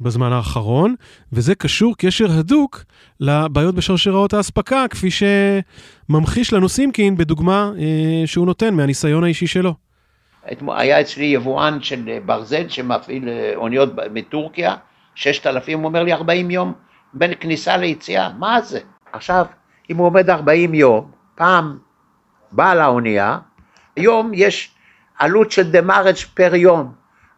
בזמן 0.00 0.32
האחרון, 0.32 0.94
וזה 1.32 1.54
קשור 1.54 1.94
קשר 1.99 2.30
הדוק 2.30 2.85
לבעיות 3.20 3.75
בשרשראות 3.75 4.35
האספקה, 4.35 4.85
כפי 4.90 5.09
שממחיש 5.11 6.52
לנו 6.52 6.68
סימקין 6.68 7.16
בדוגמה 7.16 7.73
אה, 7.78 8.26
שהוא 8.26 8.47
נותן 8.47 8.75
מהניסיון 8.75 9.25
האישי 9.25 9.47
שלו. 9.47 9.75
היה 10.68 11.00
אצלי 11.00 11.25
יבואן 11.25 11.78
של 11.82 12.18
ברזל 12.26 12.68
שמפעיל 12.68 13.28
אה, 13.28 13.52
אוניות 13.56 13.88
מטורקיה, 14.12 14.76
6,000, 15.20 15.78
הוא 15.78 15.86
אומר 15.86 16.02
לי 16.02 16.12
40 16.12 16.50
יום 16.50 16.72
בין 17.14 17.32
כניסה 17.40 17.76
ליציאה, 17.76 18.30
מה 18.38 18.60
זה? 18.60 18.80
עכשיו, 19.12 19.46
אם 19.90 19.96
הוא 19.96 20.06
עומד 20.06 20.30
40 20.30 20.74
יום, 20.74 21.10
פעם 21.34 21.78
בעל 22.52 22.80
האונייה, 22.80 23.38
היום 23.96 24.30
יש 24.34 24.74
עלות 25.18 25.50
של 25.50 25.70
דמארץ' 25.70 26.24
פר 26.24 26.54
יום. 26.54 26.92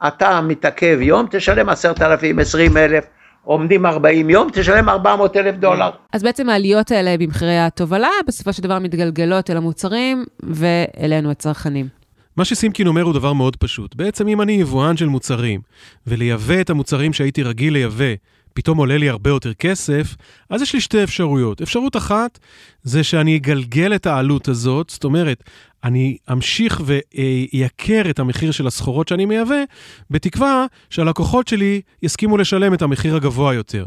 אתה 0.07 0.41
מתעכב 0.41 0.99
יום, 1.01 1.27
תשלם 1.31 1.69
עשרת 1.69 2.03
אלפים, 2.03 2.39
עשרים 2.39 2.77
אלף, 2.77 3.05
עומדים 3.45 3.87
40 3.87 4.31
יום, 4.31 4.49
תשלם 4.53 4.89
400 4.89 5.37
אלף 5.37 5.55
דולר. 5.55 5.91
אז 6.13 6.23
בעצם 6.23 6.49
העליות 6.49 6.91
האלה 6.91 7.17
במחירי 7.19 7.59
התובלה, 7.59 8.11
בסופו 8.27 8.53
של 8.53 8.63
דבר 8.63 8.79
מתגלגלות 8.79 9.51
אל 9.51 9.57
המוצרים 9.57 10.25
ואלינו 10.43 11.31
הצרכנים. 11.31 12.02
מה 12.37 12.45
שסימקין 12.45 12.87
אומר 12.87 13.03
הוא 13.03 13.15
דבר 13.15 13.33
מאוד 13.33 13.57
פשוט. 13.57 13.95
בעצם 13.95 14.29
אם 14.29 14.43
אני 14.43 14.53
יבואן 14.53 14.97
של 14.97 15.09
מוצרים, 15.09 15.61
ולייבא 16.07 16.61
את 16.61 16.71
המוצרים 16.71 17.13
שהייתי 17.13 17.43
רגיל 17.43 17.73
לייבא 17.73 18.15
פתאום 18.55 18.79
עולה 18.79 18.99
לי 18.99 19.09
הרבה 19.09 19.31
יותר 19.31 19.55
כסף, 19.55 20.17
אז 20.51 20.63
יש 20.63 20.75
לי 20.75 20.81
שתי 20.81 21.03
אפשרויות. 21.03 21.63
אפשרות 21.63 21.97
אחת 21.97 22.39
זה 22.83 23.05
שאני 23.05 23.37
אגלגל 23.37 23.95
את 23.95 24.07
העלות 24.07 24.49
הזאת, 24.49 24.91
זאת 24.91 25.05
אומרת, 25.05 25.45
אני 25.85 26.17
אמשיך 26.33 26.83
ואייקר 26.85 28.11
את 28.11 28.19
המחיר 28.19 28.51
של 28.51 28.67
הסחורות 28.67 29.09
שאני 29.09 29.25
מייבא, 29.25 29.63
בתקווה 30.11 30.67
שהלקוחות 30.91 31.49
שלי 31.49 31.81
יסכימו 32.03 32.37
לשלם 32.37 32.75
את 32.75 32.83
המחיר 32.83 33.17
הגבוה 33.17 33.55
יותר. 33.55 33.87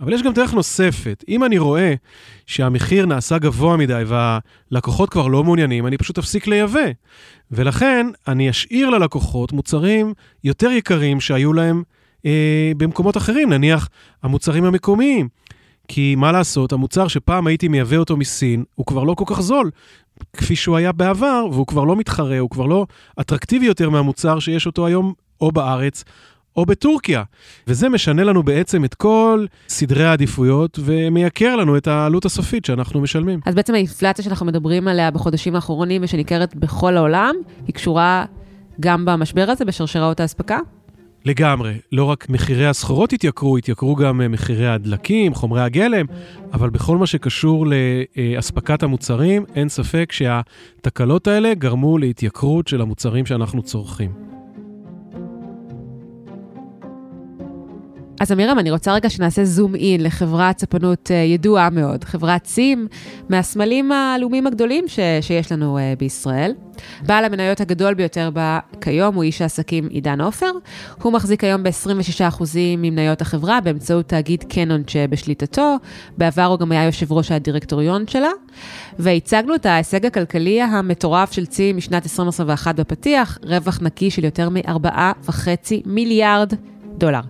אבל 0.00 0.12
יש 0.12 0.22
גם 0.22 0.32
דרך 0.32 0.54
נוספת. 0.54 1.24
אם 1.28 1.44
אני 1.44 1.58
רואה 1.58 1.94
שהמחיר 2.46 3.06
נעשה 3.06 3.38
גבוה 3.38 3.76
מדי 3.76 4.02
והלקוחות 4.06 5.10
כבר 5.10 5.26
לא 5.26 5.44
מעוניינים, 5.44 5.86
אני 5.86 5.98
פשוט 5.98 6.18
אפסיק 6.18 6.46
לייבא. 6.46 6.80
ולכן 7.50 8.06
אני 8.28 8.50
אשאיר 8.50 8.90
ללקוחות 8.90 9.52
מוצרים 9.52 10.14
יותר 10.44 10.70
יקרים 10.70 11.20
שהיו 11.20 11.52
להם 11.52 11.82
אה, 12.26 12.72
במקומות 12.76 13.16
אחרים, 13.16 13.52
נניח 13.52 13.88
המוצרים 14.22 14.64
המקומיים. 14.64 15.28
כי 15.88 16.14
מה 16.14 16.32
לעשות, 16.32 16.72
המוצר 16.72 17.08
שפעם 17.08 17.46
הייתי 17.46 17.68
מייבא 17.68 17.96
אותו 17.96 18.16
מסין, 18.16 18.64
הוא 18.74 18.86
כבר 18.86 19.04
לא 19.04 19.14
כל 19.14 19.24
כך 19.26 19.40
זול, 19.40 19.70
כפי 20.32 20.56
שהוא 20.56 20.76
היה 20.76 20.92
בעבר, 20.92 21.46
והוא 21.52 21.66
כבר 21.66 21.84
לא 21.84 21.96
מתחרה, 21.96 22.38
הוא 22.38 22.50
כבר 22.50 22.66
לא 22.66 22.86
אטרקטיבי 23.20 23.66
יותר 23.66 23.90
מהמוצר 23.90 24.38
שיש 24.38 24.66
אותו 24.66 24.86
היום 24.86 25.12
או 25.40 25.52
בארץ 25.52 26.04
או 26.56 26.66
בטורקיה. 26.66 27.22
וזה 27.66 27.88
משנה 27.88 28.24
לנו 28.24 28.42
בעצם 28.42 28.84
את 28.84 28.94
כל 28.94 29.46
סדרי 29.68 30.04
העדיפויות 30.04 30.78
ומייקר 30.82 31.56
לנו 31.56 31.76
את 31.76 31.86
העלות 31.86 32.24
הסופית 32.24 32.64
שאנחנו 32.64 33.00
משלמים. 33.00 33.40
אז 33.46 33.54
בעצם 33.54 33.74
האינפלציה 33.74 34.24
שאנחנו 34.24 34.46
מדברים 34.46 34.88
עליה 34.88 35.10
בחודשים 35.10 35.54
האחרונים 35.54 36.02
ושניכרת 36.04 36.54
בכל 36.54 36.96
העולם, 36.96 37.34
היא 37.66 37.74
קשורה 37.74 38.24
גם 38.80 39.04
במשבר 39.04 39.46
הזה, 39.48 39.64
בשרשראות 39.64 40.20
האספקה? 40.20 40.58
לגמרי. 41.26 41.74
לא 41.92 42.04
רק 42.04 42.28
מחירי 42.28 42.66
הסחורות 42.66 43.12
התייקרו, 43.12 43.56
התייקרו 43.56 43.94
גם 43.96 44.20
אה, 44.20 44.28
מחירי 44.28 44.68
הדלקים, 44.68 45.34
חומרי 45.34 45.62
הגלם, 45.62 46.06
אבל 46.52 46.70
בכל 46.70 46.96
מה 46.96 47.06
שקשור 47.06 47.66
לאספקת 47.66 48.82
המוצרים, 48.82 49.44
אין 49.54 49.68
ספק 49.68 50.12
שהתקלות 50.12 51.26
האלה 51.26 51.54
גרמו 51.54 51.98
להתייקרות 51.98 52.68
של 52.68 52.80
המוצרים 52.80 53.26
שאנחנו 53.26 53.62
צורכים. 53.62 54.25
אז 58.20 58.32
אמירם, 58.32 58.58
אני 58.58 58.70
רוצה 58.70 58.94
רגע 58.94 59.10
שנעשה 59.10 59.44
זום 59.44 59.74
אין 59.74 60.02
לחברת 60.02 60.58
ספנות 60.58 61.10
אה, 61.10 61.16
ידועה 61.16 61.70
מאוד, 61.70 62.04
חברת 62.04 62.46
סים, 62.46 62.88
מהסמלים 63.28 63.92
הלאומיים 63.92 64.46
הגדולים 64.46 64.88
ש, 64.88 64.98
שיש 65.20 65.52
לנו 65.52 65.78
uh, 65.78 65.98
בישראל. 65.98 66.52
בעל 67.02 67.24
המניות 67.24 67.60
הגדול 67.60 67.94
ביותר 67.94 68.30
בה 68.30 68.58
כיום 68.80 69.14
הוא 69.14 69.22
איש 69.22 69.42
העסקים 69.42 69.88
עידן 69.88 70.20
עופר. 70.20 70.50
הוא 71.02 71.12
מחזיק 71.12 71.44
היום 71.44 71.62
ב-26% 71.62 72.42
ממניות 72.78 73.20
החברה 73.20 73.60
באמצעות 73.60 74.08
תאגיד 74.08 74.44
קנון 74.48 74.82
שבשליטתו. 74.86 75.76
בעבר 76.18 76.44
הוא 76.44 76.58
גם 76.58 76.72
היה 76.72 76.84
יושב 76.84 77.12
ראש 77.12 77.32
הדירקטוריון 77.32 78.06
שלה. 78.06 78.30
והצגנו 78.98 79.54
את 79.54 79.66
ההישג 79.66 80.06
הכלכלי 80.06 80.62
המטורף 80.62 81.32
של 81.32 81.46
צי 81.46 81.72
משנת 81.72 82.04
2021 82.04 82.74
בפתיח, 82.74 83.38
רווח 83.42 83.78
נקי 83.82 84.10
של 84.10 84.24
יותר 84.24 84.48
מ-4.5 84.50 85.30
מיליארד 85.86 86.52
דולר. 86.98 87.20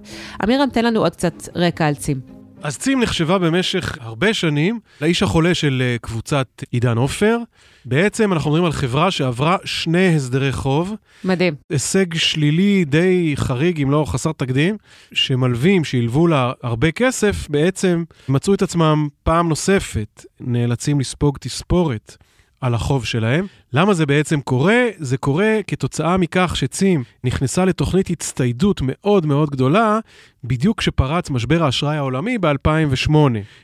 אמירם, 0.44 0.68
תן 0.72 0.84
לנו 0.84 1.00
עוד 1.00 1.12
קצת 1.12 1.48
רקע 1.54 1.86
על 1.86 1.94
צים. 1.94 2.36
אז 2.62 2.78
צים 2.78 3.02
נחשבה 3.02 3.38
במשך 3.38 3.98
הרבה 4.00 4.34
שנים 4.34 4.80
לאיש 5.00 5.22
החולה 5.22 5.54
של 5.54 5.82
אה, 5.84 5.96
קבוצת 6.00 6.46
עידן 6.70 6.96
עופר. 6.96 7.38
בעצם 7.84 8.32
אנחנו 8.32 8.50
מדברים 8.50 8.64
על 8.64 8.72
חברה 8.72 9.10
שעברה 9.10 9.56
שני 9.64 10.16
הסדרי 10.16 10.52
חוב. 10.52 10.94
מדהים. 11.24 11.54
הישג 11.70 12.14
שלילי 12.14 12.84
די 12.84 13.32
חריג, 13.36 13.82
אם 13.82 13.90
לא 13.90 14.04
חסר 14.08 14.32
תקדים, 14.32 14.76
שמלווים, 15.12 15.84
שהלוו 15.84 16.26
לה 16.26 16.52
הרבה 16.62 16.90
כסף, 16.90 17.46
בעצם 17.48 18.04
מצאו 18.28 18.54
את 18.54 18.62
עצמם 18.62 19.08
פעם 19.22 19.48
נוספת, 19.48 20.24
נאלצים 20.40 21.00
לספוג 21.00 21.38
תספורת. 21.38 22.16
על 22.60 22.74
החוב 22.74 23.04
שלהם. 23.04 23.46
למה 23.76 23.94
זה 23.94 24.06
בעצם 24.06 24.40
קורה? 24.40 24.82
זה 24.98 25.16
קורה 25.16 25.60
כתוצאה 25.66 26.16
מכך 26.16 26.52
שצים 26.56 27.04
נכנסה 27.24 27.64
לתוכנית 27.64 28.10
הצטיידות 28.10 28.80
מאוד 28.84 29.26
מאוד 29.26 29.50
גדולה, 29.50 29.98
בדיוק 30.44 30.78
כשפרץ 30.78 31.30
משבר 31.30 31.64
האשראי 31.64 31.96
העולמי 31.96 32.38
ב-2008. 32.38 33.16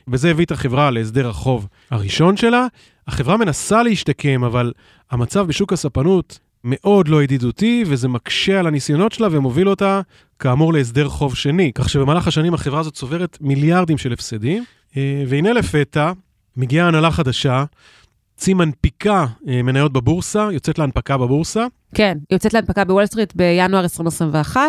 וזה 0.07 0.31
הביא 0.31 0.45
את 0.45 0.51
החברה 0.51 0.91
להסדר 0.91 1.29
החוב 1.29 1.67
הראשון 1.91 2.37
שלה. 2.37 2.67
החברה 3.07 3.37
מנסה 3.37 3.83
להשתקם, 3.83 4.43
אבל 4.43 4.73
המצב 5.11 5.47
בשוק 5.47 5.73
הספנות 5.73 6.39
מאוד 6.63 7.07
לא 7.07 7.23
ידידותי, 7.23 7.83
וזה 7.87 8.07
מקשה 8.07 8.59
על 8.59 8.67
הניסיונות 8.67 9.11
שלה 9.11 9.27
ומוביל 9.31 9.69
אותה, 9.69 10.01
כאמור, 10.39 10.73
להסדר 10.73 11.09
חוב 11.09 11.35
שני. 11.35 11.71
כך 11.75 11.89
שבמהלך 11.89 12.27
השנים 12.27 12.53
החברה 12.53 12.79
הזאת 12.79 12.93
צוברת 12.93 13.37
מיליארדים 13.41 13.97
של 13.97 14.13
הפסדים. 14.13 14.63
אה, 14.97 15.23
והנה 15.27 15.53
לפתע, 15.53 16.11
מגיעה 16.57 16.87
הנהלה 16.87 17.11
חדשה, 17.11 17.63
צי 18.35 18.53
מנפיקה 18.53 19.25
אה, 19.47 19.61
מניות 19.61 19.93
בבורסה, 19.93 20.47
יוצאת 20.51 20.79
להנפקה 20.79 21.17
בבורסה. 21.17 21.65
כן, 21.95 22.17
יוצאת 22.31 22.53
להנפקה 22.53 22.85
בוול 22.85 23.05
סטריט 23.05 23.33
בינואר 23.35 23.83
2021, 23.83 24.61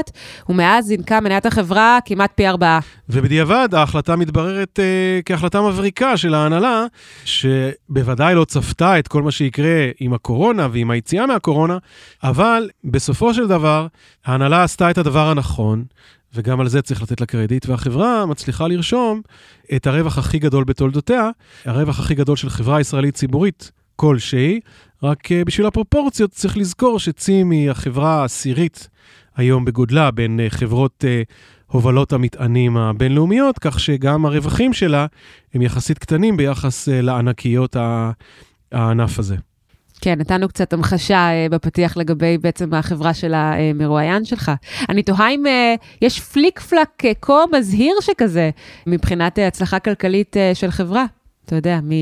ומאז 0.49 0.87
זינקה 0.87 1.21
מניית 1.21 1.47
החברה 1.47 1.99
כמעט 2.04 2.30
פי 2.35 2.49
ארבעה. 2.49 2.80
ובדיעבד 3.09 3.68
ההחלטה 3.73 4.16
מתבררת 4.16 4.80
אה, 4.80 5.21
כהחלטה 5.25 5.62
מבריקה 5.62 6.16
של 6.16 6.35
ההנהלה, 6.35 6.85
שבוודאי 7.25 8.35
לא 8.35 8.44
צפתה 8.44 8.99
את 8.99 9.09
כל 9.09 9.23
מה 9.23 9.30
שיקרה 9.30 9.88
עם 10.00 10.12
הקורונה 10.12 10.68
ועם 10.73 10.90
היציאה 10.90 11.26
מהקורונה, 11.26 11.78
אבל 12.23 12.71
בסופו 12.85 13.35
של 13.35 13.49
דבר 13.49 13.87
ההנהלה 14.25 14.62
עשתה 14.62 14.90
את 14.90 14.99
הדבר 14.99 15.28
הנכון, 15.28 15.85
וגם 16.34 16.60
על 16.60 16.68
זה 16.68 16.82
צריך 16.82 17.02
לתת 17.02 17.20
לה 17.20 17.26
קרדיט, 17.26 17.68
והחברה 17.68 18.26
מצליחה 18.26 18.68
לרשום 18.68 19.20
את 19.76 19.86
הרווח 19.86 20.18
הכי 20.18 20.38
גדול 20.38 20.64
בתולדותיה, 20.64 21.30
הרווח 21.64 22.00
הכי 22.00 22.14
גדול 22.14 22.36
של 22.36 22.50
חברה 22.50 22.80
ישראלית 22.80 23.14
ציבורית 23.14 23.72
כלשהי, 23.96 24.60
רק 25.02 25.26
uh, 25.26 25.30
בשביל 25.46 25.66
הפרופורציות 25.66 26.30
צריך 26.30 26.56
לזכור 26.56 26.98
שצים 26.98 27.50
היא 27.50 27.70
החברה 27.70 28.20
העשירית 28.20 28.88
היום 29.36 29.64
בגודלה 29.64 30.10
בין 30.10 30.40
uh, 30.46 30.50
חברות 30.54 31.04
uh, 31.04 31.32
הובלות 31.66 32.12
המטענים 32.12 32.76
הבינלאומיות, 32.76 33.58
כך 33.58 33.80
שגם 33.80 34.26
הרווחים 34.26 34.72
שלה 34.72 35.06
הם 35.54 35.62
יחסית 35.62 35.98
קטנים 35.98 36.36
ביחס 36.36 36.88
לענקיות 36.88 37.76
הענף 38.72 39.18
הזה. 39.18 39.36
כן, 40.04 40.18
נתנו 40.18 40.49
קצת 40.49 40.73
המחשה 40.73 41.16
אה, 41.16 41.46
בפתיח 41.50 41.96
לגבי 41.96 42.38
בעצם 42.38 42.75
החברה 42.75 43.14
של 43.14 43.34
המרואיין 43.34 44.25
שלך. 44.25 44.52
אני 44.88 45.02
תוהה 45.02 45.30
אם 45.30 45.46
אה, 45.46 45.75
יש 46.02 46.20
פליק 46.20 46.61
פלאק 46.61 47.02
כה 47.23 47.44
מזהיר 47.52 47.94
שכזה 48.00 48.50
מבחינת 48.87 49.38
הצלחה 49.38 49.78
כלכלית 49.78 50.37
של 50.54 50.70
חברה. 50.70 51.04
אתה 51.46 51.56
יודע, 51.56 51.80
מ, 51.82 51.90
uh, 51.90 51.94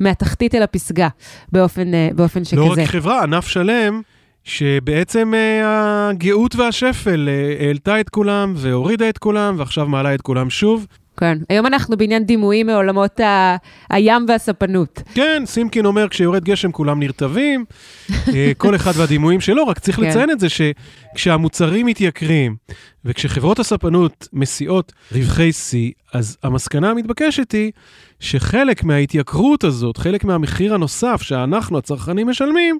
מהתחתית 0.00 0.54
אל 0.54 0.62
הפסגה, 0.62 1.08
באופן, 1.52 1.90
uh, 1.90 2.14
באופן 2.14 2.44
שכזה. 2.44 2.56
לא 2.56 2.72
רק 2.72 2.78
חברה, 2.84 3.22
ענף 3.22 3.46
שלם, 3.46 4.02
שבעצם 4.44 5.32
uh, 5.34 5.64
הגאות 5.64 6.56
והשפל 6.56 7.28
uh, 7.28 7.62
העלתה 7.62 8.00
את 8.00 8.08
כולם 8.08 8.52
והורידה 8.56 9.08
את 9.08 9.18
כולם, 9.18 9.54
ועכשיו 9.58 9.86
מעלה 9.88 10.14
את 10.14 10.20
כולם 10.20 10.50
שוב. 10.50 10.86
כן, 11.20 11.38
היום 11.48 11.66
אנחנו 11.66 11.96
בעניין 11.96 12.24
דימויים 12.24 12.66
מעולמות 12.66 13.20
ה... 13.20 13.56
הים 13.90 14.24
והספנות. 14.28 15.02
כן, 15.14 15.42
סימקין 15.46 15.86
אומר, 15.86 16.08
כשיורד 16.08 16.44
גשם 16.44 16.72
כולם 16.72 17.00
נרטבים, 17.00 17.64
כל 18.56 18.76
אחד 18.76 18.92
והדימויים 18.96 19.40
שלו, 19.40 19.66
רק 19.66 19.78
צריך 19.78 19.96
כן. 19.96 20.02
לציין 20.02 20.30
את 20.30 20.40
זה 20.40 20.46
שכשהמוצרים 20.48 21.86
מתייקרים, 21.86 22.56
וכשחברות 23.04 23.58
הספנות 23.58 24.28
מסיעות 24.32 24.92
רווחי 25.12 25.52
שיא, 25.52 25.92
אז 26.14 26.36
המסקנה 26.42 26.90
המתבקשת 26.90 27.52
היא 27.52 27.72
שחלק 28.20 28.84
מההתייקרות 28.84 29.64
הזאת, 29.64 29.96
חלק 29.96 30.24
מהמחיר 30.24 30.74
הנוסף 30.74 31.22
שאנחנו, 31.22 31.78
הצרכנים, 31.78 32.28
משלמים, 32.28 32.78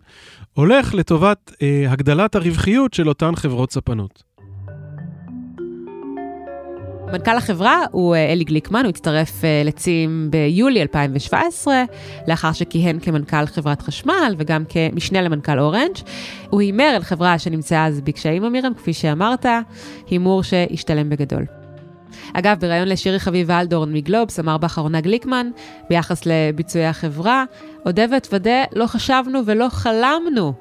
הולך 0.52 0.94
לטובת 0.94 1.52
אה, 1.62 1.84
הגדלת 1.88 2.34
הרווחיות 2.34 2.94
של 2.94 3.08
אותן 3.08 3.36
חברות 3.36 3.72
ספנות. 3.72 4.27
מנכ"ל 7.12 7.36
החברה 7.36 7.82
הוא 7.90 8.14
אה, 8.14 8.32
אלי 8.32 8.44
גליקמן, 8.44 8.82
הוא 8.82 8.88
הצטרף 8.88 9.44
אה, 9.44 9.62
לצים 9.64 10.28
ביולי 10.30 10.82
2017, 10.82 11.84
לאחר 12.28 12.52
שכיהן 12.52 12.98
כמנכ"ל 12.98 13.46
חברת 13.46 13.82
חשמל 13.82 14.34
וגם 14.38 14.64
כמשנה 14.68 15.22
למנכ"ל 15.22 15.58
אורנג'. 15.58 15.96
הוא 16.50 16.60
הימר 16.60 16.84
על 16.84 17.02
חברה 17.02 17.38
שנמצאה 17.38 17.86
אז 17.86 18.00
בקשיים, 18.00 18.44
אמירם, 18.44 18.74
כפי 18.74 18.92
שאמרת, 18.92 19.46
הימור 20.10 20.42
שהשתלם 20.42 21.10
בגדול. 21.10 21.44
אגב, 22.34 22.60
בריאיון 22.60 22.88
לשירי 22.88 23.18
חביב 23.18 23.50
אלדורן 23.50 23.92
מגלובס, 23.92 24.40
אמר 24.40 24.56
באחרונה 24.56 25.00
גליקמן, 25.00 25.50
ביחס 25.90 26.26
לביצועי 26.26 26.86
החברה, 26.86 27.44
אודה 27.86 28.04
ואתוודה, 28.12 28.64
לא 28.72 28.86
חשבנו 28.86 29.40
ולא 29.46 29.68
חלמנו 29.68 30.52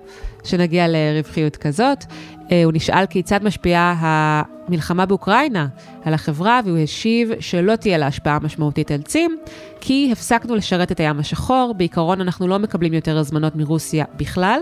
שנגיע 0.44 0.86
לרווחיות 0.88 1.56
כזאת. 1.56 2.06
אה, 2.52 2.64
הוא 2.64 2.74
נשאל 2.74 3.06
כיצד 3.06 3.44
משפיעה 3.44 3.96
המלחמה 4.00 5.06
באוקראינה 5.06 5.68
על 6.04 6.14
החברה, 6.14 6.60
והוא 6.66 6.78
השיב 6.78 7.32
שלא 7.40 7.76
תהיה 7.76 7.98
לה 7.98 8.08
השפעה 8.08 8.40
משמעותית 8.40 8.92
על 8.92 9.02
צים, 9.02 9.38
כי 9.82 10.10
הפסקנו 10.12 10.56
לשרת 10.56 10.92
את 10.92 11.00
הים 11.00 11.20
השחור, 11.20 11.74
בעיקרון 11.78 12.22
אנחנו 12.22 12.48
לא 12.48 12.60
מקבלים 12.60 12.94
יותר 12.94 13.18
הזמנות 13.18 13.56
מרוסיה 13.56 14.06
בכלל. 14.18 14.60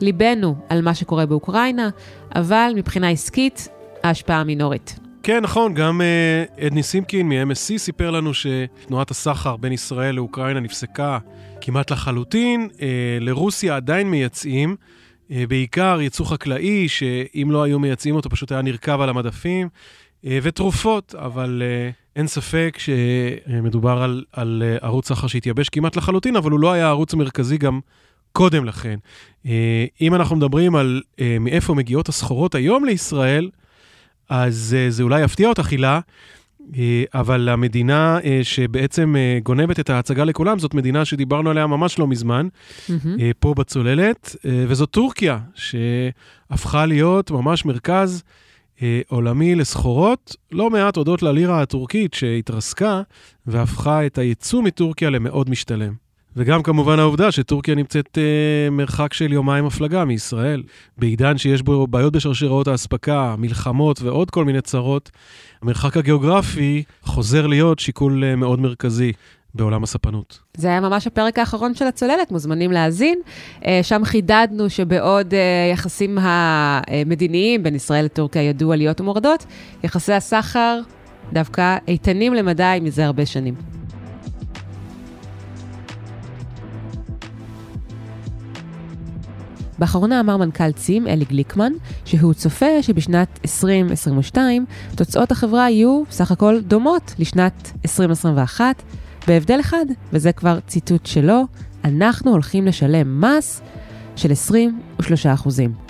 ליבנו 0.00 0.54
על 0.68 0.82
מה 0.82 0.94
שקורה 0.94 1.26
באוקראינה, 1.26 1.90
אבל 2.34 2.72
מבחינה 2.76 3.08
עסקית, 3.08 3.68
ההשפעה 4.02 4.44
מינורית. 4.44 4.98
כן, 5.22 5.42
נכון, 5.42 5.74
גם 5.74 6.00
uh, 6.00 6.66
אדני 6.66 6.82
סימקין 6.82 7.28
מ-MSC 7.28 7.78
סיפר 7.78 8.10
לנו 8.10 8.30
שתנועת 8.34 9.10
הסחר 9.10 9.56
בין 9.56 9.72
ישראל 9.72 10.14
לאוקראינה 10.14 10.60
נפסקה 10.60 11.18
כמעט 11.60 11.90
לחלוטין. 11.90 12.68
Uh, 12.72 12.80
לרוסיה 13.20 13.76
עדיין 13.76 14.10
מייצאים. 14.10 14.76
אה, 15.30 15.44
בעיקר 15.48 15.98
ייצוא 16.00 16.26
חקלאי, 16.26 16.88
שאם 16.88 17.48
לא 17.50 17.62
היו 17.62 17.78
מייצאים 17.78 18.14
אותו 18.14 18.30
פשוט 18.30 18.52
היה 18.52 18.62
נרקב 18.62 19.00
על 19.00 19.08
המדפים, 19.08 19.68
אה, 20.26 20.38
ותרופות, 20.42 21.14
אבל 21.18 21.62
אה, 21.64 21.90
אין 22.16 22.26
ספק 22.26 22.78
שמדובר 22.78 24.02
על, 24.02 24.24
על 24.32 24.62
ערוץ 24.80 25.08
סחר 25.08 25.26
שהתייבש 25.26 25.68
כמעט 25.68 25.96
לחלוטין, 25.96 26.36
אבל 26.36 26.50
הוא 26.50 26.60
לא 26.60 26.72
היה 26.72 26.86
הערוץ 26.86 27.14
המרכזי 27.14 27.58
גם 27.58 27.80
קודם 28.32 28.64
לכן. 28.64 28.96
אם 30.00 30.14
אנחנו 30.14 30.36
מדברים 30.36 30.76
על 30.76 31.02
מאיפה 31.40 31.74
מגיעות 31.74 32.08
הסחורות 32.08 32.54
היום 32.54 32.84
לישראל, 32.84 33.50
אז 34.28 34.76
זה 34.88 35.02
אולי 35.02 35.22
יפתיע 35.22 35.48
אותך, 35.48 35.70
הילה, 35.70 36.00
אבל 37.14 37.48
המדינה 37.48 38.18
אה, 38.24 38.40
שבעצם 38.42 39.16
אה, 39.16 39.38
גונבת 39.42 39.80
את 39.80 39.90
ההצגה 39.90 40.24
לכולם, 40.24 40.58
זאת 40.58 40.74
מדינה 40.74 41.04
שדיברנו 41.04 41.50
עליה 41.50 41.66
ממש 41.66 41.98
לא 41.98 42.06
מזמן, 42.06 42.48
mm-hmm. 42.48 42.92
פה 43.38 43.54
בצוללת, 43.54 44.36
וזאת 44.44 44.90
טורקיה, 44.90 45.38
שהפכה 45.54 46.86
להיות 46.86 47.30
ממש 47.30 47.64
מרכז 47.64 48.22
עולמי 49.08 49.54
לסחורות, 49.54 50.36
לא 50.52 50.70
מעט 50.70 50.96
הודות 50.96 51.22
ללירה 51.22 51.62
הטורקית 51.62 52.14
שהתרסקה 52.14 53.02
והפכה 53.46 54.06
את 54.06 54.18
הייצוא 54.18 54.62
מטורקיה 54.62 55.10
למאוד 55.10 55.50
משתלם. 55.50 56.05
וגם 56.36 56.62
כמובן 56.62 56.98
העובדה 56.98 57.32
שטורקיה 57.32 57.74
נמצאת 57.74 58.18
אה, 58.18 58.70
מרחק 58.70 59.12
של 59.12 59.32
יומיים 59.32 59.66
הפלגה 59.66 60.04
מישראל. 60.04 60.62
בעידן 60.98 61.38
שיש 61.38 61.62
בו 61.62 61.86
בעיות 61.86 62.12
בשרשראות 62.12 62.68
האספקה, 62.68 63.34
מלחמות 63.38 64.02
ועוד 64.02 64.30
כל 64.30 64.44
מיני 64.44 64.60
צרות, 64.60 65.10
המרחק 65.62 65.96
הגיאוגרפי 65.96 66.82
חוזר 67.02 67.46
להיות 67.46 67.78
שיקול 67.78 68.24
אה, 68.24 68.36
מאוד 68.36 68.60
מרכזי. 68.60 69.12
בעולם 69.56 69.82
הספנות. 69.82 70.38
זה 70.56 70.68
היה 70.68 70.80
ממש 70.80 71.06
הפרק 71.06 71.38
האחרון 71.38 71.74
של 71.74 71.86
הצוללת, 71.86 72.30
מוזמנים 72.30 72.72
להאזין. 72.72 73.18
אה, 73.66 73.80
שם 73.82 74.04
חידדנו 74.04 74.70
שבעוד 74.70 75.34
אה, 75.34 75.70
יחסים 75.72 76.18
המדיניים 76.20 77.62
בין 77.62 77.74
ישראל 77.74 78.04
לטורקיה 78.04 78.42
ידעו 78.42 78.72
עליות 78.72 79.00
ומורדות, 79.00 79.46
יחסי 79.84 80.12
הסחר 80.12 80.80
דווקא 81.32 81.76
איתנים 81.88 82.34
למדי 82.34 82.78
מזה 82.82 83.06
הרבה 83.06 83.26
שנים. 83.26 83.75
באחרונה 89.78 90.20
אמר 90.20 90.36
מנכ"ל 90.36 90.72
צים, 90.72 91.06
אלי 91.06 91.24
גליקמן, 91.24 91.72
שהוא 92.04 92.34
צופה 92.34 92.82
שבשנת 92.82 93.38
2022 93.44 94.64
תוצאות 94.94 95.32
החברה 95.32 95.70
יהיו 95.70 96.02
סך 96.10 96.30
הכל 96.30 96.60
דומות 96.60 97.14
לשנת 97.18 97.72
2021, 97.84 98.82
בהבדל 99.26 99.60
אחד, 99.60 99.86
וזה 100.12 100.32
כבר 100.32 100.58
ציטוט 100.66 101.06
שלו, 101.06 101.42
אנחנו 101.84 102.30
הולכים 102.30 102.66
לשלם 102.66 103.20
מס 103.20 103.60
של 104.16 104.32
23 104.32 105.26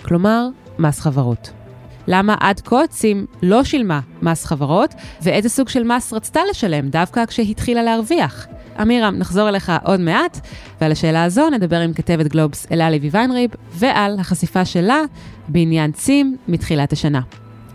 כלומר, 0.03 0.49
מס 0.79 1.01
חברות. 1.01 1.66
למה 2.07 2.35
עד 2.41 2.61
כה 2.61 2.87
צים 2.91 3.27
לא 3.43 3.65
שילמה 3.65 4.01
מס 4.23 4.45
חברות, 4.45 4.95
ואיזה 5.23 5.49
סוג 5.49 5.69
של 5.69 5.83
מס 5.83 6.13
רצתה 6.13 6.41
לשלם 6.51 6.89
דווקא 6.89 7.27
כשהתחילה 7.27 7.83
להרוויח? 7.83 8.47
אמירם, 8.83 9.15
נחזור 9.19 9.49
אליך 9.49 9.73
עוד 9.85 10.01
מעט, 10.01 10.41
ועל 10.81 10.93
השאלה 10.93 11.25
הזו 11.25 11.51
נדבר 11.51 11.81
עם 11.81 11.93
כתבת 11.93 12.27
גלובס 12.27 12.67
אלה 12.73 12.91
לוי 12.91 13.09
ויינריב, 13.09 13.51
ועל 13.73 14.19
החשיפה 14.21 14.65
שלה 14.65 15.01
בעניין 15.49 15.93
צים 15.93 16.37
מתחילת 16.49 16.93
השנה. 16.93 17.21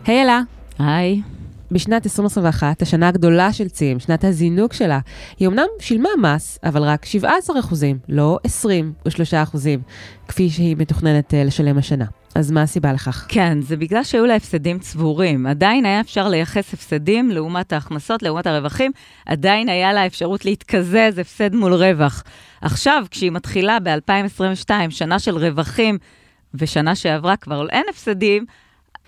היי 0.06 0.22
אלה. 0.22 0.41
היי. 0.80 1.22
בשנת 1.71 2.05
2021, 2.05 2.81
השנה 2.81 3.07
הגדולה 3.07 3.53
של 3.53 3.69
צים, 3.69 3.99
שנת 3.99 4.23
הזינוק 4.23 4.73
שלה, 4.73 4.99
היא 5.39 5.47
אמנם 5.47 5.65
שילמה 5.79 6.10
מס, 6.21 6.60
אבל 6.63 6.84
רק 6.84 7.05
17 7.05 7.60
אחוזים, 7.60 7.99
לא 8.10 8.39
23 8.43 9.34
אחוזים, 9.34 9.81
כפי 10.27 10.49
שהיא 10.49 10.75
מתוכננת 10.77 11.34
אה, 11.34 11.43
לשלם 11.43 11.77
השנה. 11.77 12.05
אז 12.36 12.51
מה 12.51 12.62
הסיבה 12.62 12.93
לכך? 12.93 13.25
כן, 13.29 13.62
זה 13.62 13.77
בגלל 13.77 14.03
שהיו 14.03 14.25
לה 14.25 14.36
הפסדים 14.36 14.79
צבורים. 14.79 15.45
עדיין 15.45 15.86
היה 15.86 15.99
אפשר 15.99 16.29
לייחס 16.29 16.73
הפסדים 16.73 17.31
לעומת 17.31 17.73
ההכנסות, 17.73 18.23
לעומת 18.23 18.47
הרווחים, 18.47 18.91
עדיין 19.25 19.69
היה 19.69 19.93
לה 19.93 20.05
אפשרות 20.05 20.45
להתקזז 20.45 21.17
הפסד 21.17 21.55
מול 21.55 21.73
רווח. 21.73 22.23
עכשיו, 22.62 23.05
כשהיא 23.12 23.31
מתחילה 23.31 23.77
ב-2022, 23.79 24.71
שנה 24.89 25.19
של 25.19 25.38
רווחים, 25.38 25.97
ושנה 26.53 26.95
שעברה 26.95 27.36
כבר 27.38 27.69
אין 27.69 27.86
הפסדים, 27.89 28.45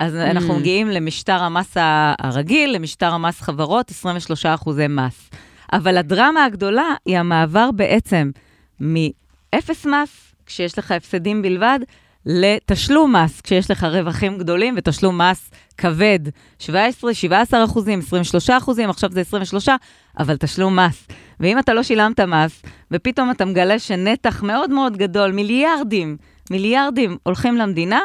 אז 0.03 0.15
mm. 0.15 0.31
אנחנו 0.31 0.53
מגיעים 0.53 0.87
למשטר 0.87 1.43
המס 1.43 1.77
הרגיל, 2.19 2.75
למשטר 2.75 3.13
המס 3.13 3.41
חברות, 3.41 3.91
23 3.91 4.45
אחוזי 4.45 4.87
מס. 4.87 5.29
אבל 5.73 5.97
הדרמה 5.97 6.45
הגדולה 6.45 6.95
היא 7.05 7.17
המעבר 7.17 7.69
בעצם 7.71 8.31
מאפס 8.79 9.85
מס, 9.85 10.33
כשיש 10.45 10.79
לך 10.79 10.91
הפסדים 10.91 11.41
בלבד, 11.41 11.79
לתשלום 12.25 13.15
מס, 13.15 13.41
כשיש 13.41 13.71
לך 13.71 13.83
רווחים 13.83 14.37
גדולים 14.37 14.73
ותשלום 14.77 15.21
מס 15.21 15.51
כבד, 15.77 16.19
17, 16.59 17.13
17 17.13 17.63
אחוזים, 17.63 17.99
23 17.99 18.49
אחוזים, 18.49 18.89
עכשיו 18.89 19.11
זה 19.11 19.21
23, 19.21 19.69
אבל 20.19 20.37
תשלום 20.37 20.79
מס. 20.79 21.07
ואם 21.39 21.59
אתה 21.59 21.73
לא 21.73 21.83
שילמת 21.83 22.19
מס, 22.19 22.61
ופתאום 22.91 23.31
אתה 23.31 23.45
מגלה 23.45 23.79
שנתח 23.79 24.43
מאוד 24.43 24.69
מאוד 24.69 24.97
גדול, 24.97 25.31
מיליארדים, 25.31 26.17
מיליארדים 26.51 27.17
הולכים 27.23 27.55
למדינה, 27.57 27.99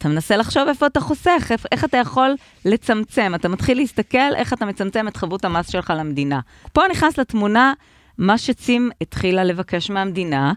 אתה 0.00 0.08
מנסה 0.08 0.36
לחשוב 0.36 0.68
איפה 0.68 0.86
אתה 0.86 1.00
חוסך, 1.00 1.46
איך, 1.50 1.66
איך 1.72 1.84
אתה 1.84 1.96
יכול 1.96 2.34
לצמצם. 2.64 3.32
אתה 3.34 3.48
מתחיל 3.48 3.78
להסתכל 3.78 4.34
איך 4.36 4.52
אתה 4.52 4.66
מצמצם 4.66 5.08
את 5.08 5.16
חבות 5.16 5.44
המס 5.44 5.70
שלך 5.70 5.92
למדינה. 5.96 6.40
פה 6.72 6.82
נכנס 6.90 7.18
לתמונה 7.18 7.72
מה 8.18 8.38
שצים 8.38 8.90
התחילה 9.00 9.44
לבקש 9.44 9.90
מהמדינה, 9.90 10.52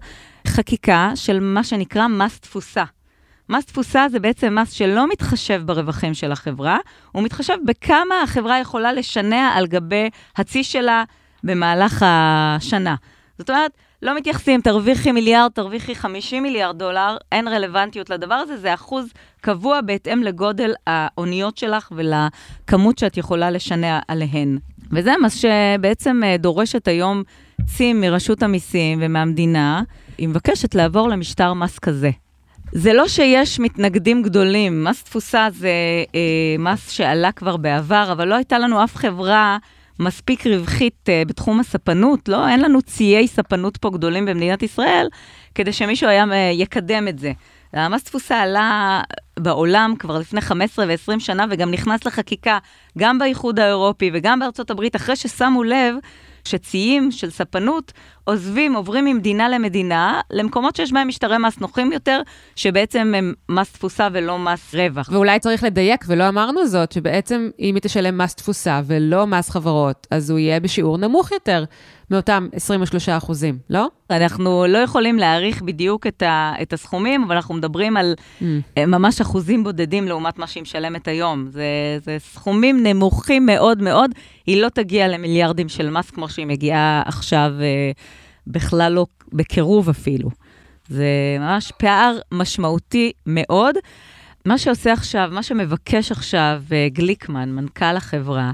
חקיקה 0.47 1.11
של 1.15 1.39
מה 1.39 1.63
שנקרא 1.63 2.07
מס 2.07 2.39
תפוסה. 2.39 2.83
מס 3.49 3.65
תפוסה 3.65 4.05
זה 4.11 4.19
בעצם 4.19 4.59
מס 4.59 4.71
שלא 4.71 5.09
מתחשב 5.09 5.61
ברווחים 5.65 6.13
של 6.13 6.31
החברה, 6.31 6.77
הוא 7.11 7.23
מתחשב 7.23 7.57
בכמה 7.65 8.21
החברה 8.23 8.59
יכולה 8.59 8.93
לשנע 8.93 9.51
על 9.55 9.67
גבי 9.67 10.09
הצי 10.37 10.63
שלה 10.63 11.03
במהלך 11.43 12.05
השנה. 12.07 12.95
זאת 13.37 13.49
אומרת, 13.49 13.71
לא 14.03 14.15
מתייחסים, 14.15 14.61
תרוויחי 14.61 15.11
מיליארד, 15.11 15.51
תרוויחי 15.51 15.95
50 15.95 16.43
מיליארד 16.43 16.77
דולר, 16.77 17.17
אין 17.31 17.47
רלוונטיות 17.47 18.09
לדבר 18.09 18.35
הזה, 18.35 18.57
זה 18.57 18.73
אחוז 18.73 19.09
קבוע 19.41 19.81
בהתאם 19.81 20.23
לגודל 20.23 20.73
האוניות 20.87 21.57
שלך 21.57 21.91
ולכמות 21.95 22.97
שאת 22.97 23.17
יכולה 23.17 23.51
לשנע 23.51 23.99
עליהן. 24.07 24.57
וזה 24.91 25.11
מה 25.21 25.27
שבעצם 25.29 26.21
אה, 26.23 26.37
דורשת 26.37 26.87
היום 26.87 27.23
צים 27.65 28.01
מרשות 28.01 28.43
המיסים 28.43 28.99
ומהמדינה, 29.01 29.83
היא 30.17 30.27
מבקשת 30.27 30.75
לעבור 30.75 31.09
למשטר 31.09 31.53
מס 31.53 31.79
כזה. 31.79 32.11
זה 32.71 32.93
לא 32.93 33.07
שיש 33.07 33.59
מתנגדים 33.59 34.21
גדולים, 34.21 34.83
מס 34.83 35.03
תפוסה 35.03 35.47
זה 35.51 35.69
אה, 36.15 36.55
מס 36.59 36.89
שעלה 36.89 37.31
כבר 37.31 37.57
בעבר, 37.57 38.09
אבל 38.11 38.27
לא 38.27 38.35
הייתה 38.35 38.59
לנו 38.59 38.83
אף 38.83 38.95
חברה 38.95 39.57
מספיק 39.99 40.47
רווחית 40.47 41.09
אה, 41.09 41.23
בתחום 41.27 41.59
הספנות, 41.59 42.29
לא? 42.29 42.47
אין 42.47 42.61
לנו 42.61 42.81
ציי 42.81 43.27
ספנות 43.27 43.77
פה 43.77 43.89
גדולים 43.89 44.25
במדינת 44.25 44.63
ישראל, 44.63 45.07
כדי 45.55 45.73
שמישהו 45.73 46.09
היה 46.09 46.25
אה, 46.31 46.51
יקדם 46.53 47.07
את 47.07 47.19
זה. 47.19 47.31
המס 47.73 48.03
תפוסה 48.03 48.41
עלה 48.41 49.01
בעולם 49.39 49.93
כבר 49.99 50.19
לפני 50.19 50.41
15 50.41 50.85
ו-20 50.87 51.19
שנה, 51.19 51.45
וגם 51.49 51.71
נכנס 51.71 52.05
לחקיקה, 52.05 52.57
גם 52.97 53.19
באיחוד 53.19 53.59
האירופי 53.59 54.11
וגם 54.13 54.39
בארצות 54.39 54.71
הברית, 54.71 54.95
אחרי 54.95 55.15
ששמו 55.15 55.63
לב 55.63 55.95
שציים 56.45 57.11
של 57.11 57.29
ספנות 57.29 57.93
עוזבים, 58.23 58.75
עוברים 58.75 59.05
ממדינה 59.05 59.49
למדינה, 59.49 60.21
למקומות 60.31 60.75
שיש 60.75 60.93
בהם 60.93 61.07
משטרי 61.07 61.37
מס 61.37 61.59
נוחים 61.59 61.91
יותר, 61.91 62.21
שבעצם 62.55 63.13
הם 63.17 63.33
מס 63.49 63.71
תפוסה 63.71 64.07
ולא 64.11 64.39
מס 64.39 64.75
רווח. 64.75 65.09
ואולי 65.11 65.39
צריך 65.39 65.63
לדייק, 65.63 66.05
ולא 66.07 66.29
אמרנו 66.29 66.67
זאת, 66.67 66.91
שבעצם 66.91 67.49
אם 67.59 67.75
היא 67.75 67.81
תשלם 67.81 68.17
מס 68.17 68.35
תפוסה 68.35 68.81
ולא 68.85 69.27
מס 69.27 69.49
חברות, 69.49 70.07
אז 70.11 70.29
הוא 70.29 70.39
יהיה 70.39 70.59
בשיעור 70.59 70.97
נמוך 70.97 71.31
יותר 71.31 71.63
מאותם 72.11 72.47
23 72.53 73.09
אחוזים, 73.09 73.57
לא? 73.69 73.87
אנחנו 74.09 74.65
לא 74.67 74.77
יכולים 74.77 75.17
להעריך 75.17 75.61
בדיוק 75.61 76.07
את, 76.07 76.21
ה, 76.21 76.53
את 76.61 76.73
הסכומים, 76.73 77.23
אבל 77.23 77.35
אנחנו 77.35 77.55
מדברים 77.55 77.97
על 77.97 78.13
mm. 78.41 78.43
ממש 78.87 79.21
אחוזים 79.21 79.63
בודדים 79.63 80.07
לעומת 80.07 80.39
מה 80.39 80.47
שהיא 80.47 80.63
משלמת 80.63 81.07
היום. 81.07 81.47
זה, 81.49 81.63
זה 82.05 82.17
סכומים 82.19 82.83
נמוכים 82.83 83.45
מאוד 83.45 83.81
מאוד. 83.81 84.11
היא 84.45 84.61
לא 84.61 84.69
תגיע 84.69 85.07
למיליארדים 85.07 85.69
של 85.69 85.89
מס 85.89 86.11
כמו 86.11 86.29
שהיא 86.29 86.47
מגיעה 86.47 87.03
עכשיו, 87.05 87.51
אה, 87.61 87.91
בכלל 88.47 88.91
לא 88.91 89.05
בקירוב 89.33 89.89
אפילו. 89.89 90.29
זה 90.87 91.05
ממש 91.39 91.71
פער 91.77 92.19
משמעותי 92.31 93.11
מאוד. 93.25 93.75
מה 94.45 94.57
שעושה 94.57 94.93
עכשיו, 94.93 95.29
מה 95.31 95.43
שמבקש 95.43 96.11
עכשיו 96.11 96.63
אה, 96.71 96.87
גליקמן, 96.91 97.49
מנכ"ל 97.51 97.95
החברה, 97.95 98.51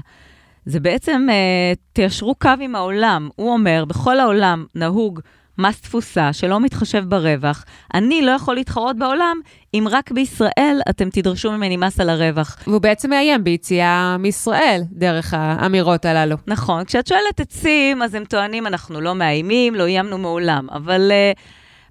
זה 0.66 0.80
בעצם, 0.80 1.26
אה, 1.30 1.72
תיישרו 1.92 2.34
קו 2.34 2.50
עם 2.60 2.74
העולם. 2.74 3.28
הוא 3.36 3.52
אומר, 3.52 3.84
בכל 3.84 4.20
העולם 4.20 4.66
נהוג 4.74 5.20
מס 5.60 5.80
תפוסה 5.80 6.32
שלא 6.32 6.60
מתחשב 6.60 7.04
ברווח. 7.08 7.64
אני 7.94 8.22
לא 8.22 8.30
יכול 8.30 8.54
להתחרות 8.54 8.96
בעולם 8.96 9.40
אם 9.74 9.86
רק 9.90 10.10
בישראל 10.10 10.80
אתם 10.90 11.10
תדרשו 11.10 11.52
ממני 11.52 11.76
מס 11.76 12.00
על 12.00 12.10
הרווח. 12.10 12.56
והוא 12.66 12.80
בעצם 12.80 13.10
מאיים 13.10 13.44
ביציאה 13.44 14.16
מישראל 14.18 14.82
דרך 14.92 15.34
האמירות 15.36 16.04
הללו. 16.04 16.36
נכון. 16.46 16.84
כשאת 16.84 17.06
שואלת 17.06 17.40
את 17.40 17.52
סים, 17.52 18.02
אז 18.02 18.14
הם 18.14 18.24
טוענים, 18.24 18.66
אנחנו 18.66 19.00
לא 19.00 19.14
מאיימים, 19.14 19.74
לא 19.74 19.86
איימנו 19.86 20.18
מעולם. 20.18 20.66
אבל... 20.72 21.12
Uh, 21.34 21.40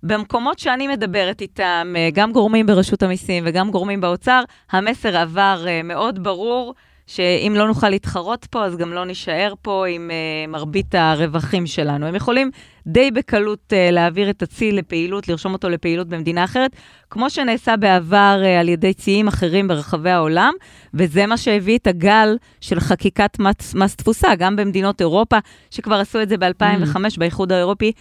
במקומות 0.04 0.60
שאני 0.60 0.88
מדברת 0.88 1.42
איתם, 1.42 1.94
uh, 1.96 2.16
גם 2.16 2.32
גורמים 2.32 2.66
ברשות 2.66 3.04
המיסים 3.04 3.44
וגם 3.48 3.72
גורמים 3.72 4.02
באוצר, 4.02 4.44
המסר 4.72 5.18
עבר 5.18 5.66
uh, 5.66 5.86
מאוד 5.86 6.24
ברור. 6.24 6.74
שאם 7.10 7.54
לא 7.56 7.68
נוכל 7.68 7.90
להתחרות 7.90 8.46
פה, 8.46 8.66
אז 8.66 8.78
גם 8.78 8.94
לא 8.94 9.06
נישאר 9.06 9.54
פה 9.62 9.88
עם 9.88 10.12
uh, 10.12 10.52
מרבית 10.52 10.96
הרווחים 10.96 11.68
שלנו. 11.68 12.06
הם 12.06 12.16
יכולים 12.16 12.52
די 12.88 13.12
בקלות 13.12 13.74
uh, 13.74 13.92
להעביר 13.92 14.30
את 14.30 14.42
הצי 14.42 14.72
לפעילות, 14.72 15.28
לרשום 15.28 15.54
אותו 15.54 15.70
לפעילות 15.70 16.08
במדינה 16.08 16.44
אחרת, 16.44 16.72
כמו 17.10 17.30
שנעשה 17.30 17.78
בעבר 17.78 18.42
uh, 18.44 18.60
על 18.60 18.70
ידי 18.70 18.94
ציים 18.94 19.28
אחרים 19.28 19.68
ברחבי 19.68 20.10
העולם, 20.10 20.54
וזה 20.94 21.26
מה 21.26 21.38
שהביא 21.38 21.78
את 21.78 21.88
הגל 21.88 22.38
של 22.62 22.80
חקיקת 22.80 23.40
מס, 23.40 23.76
מס 23.76 23.96
תפוסה, 23.96 24.36
גם 24.36 24.56
במדינות 24.56 25.02
אירופה, 25.02 25.38
שכבר 25.72 25.96
עשו 25.96 26.22
את 26.22 26.30
זה 26.30 26.38
ב-2005 26.38 26.96
mm. 26.96 27.20
באיחוד 27.20 27.52
האירופי. 27.52 27.92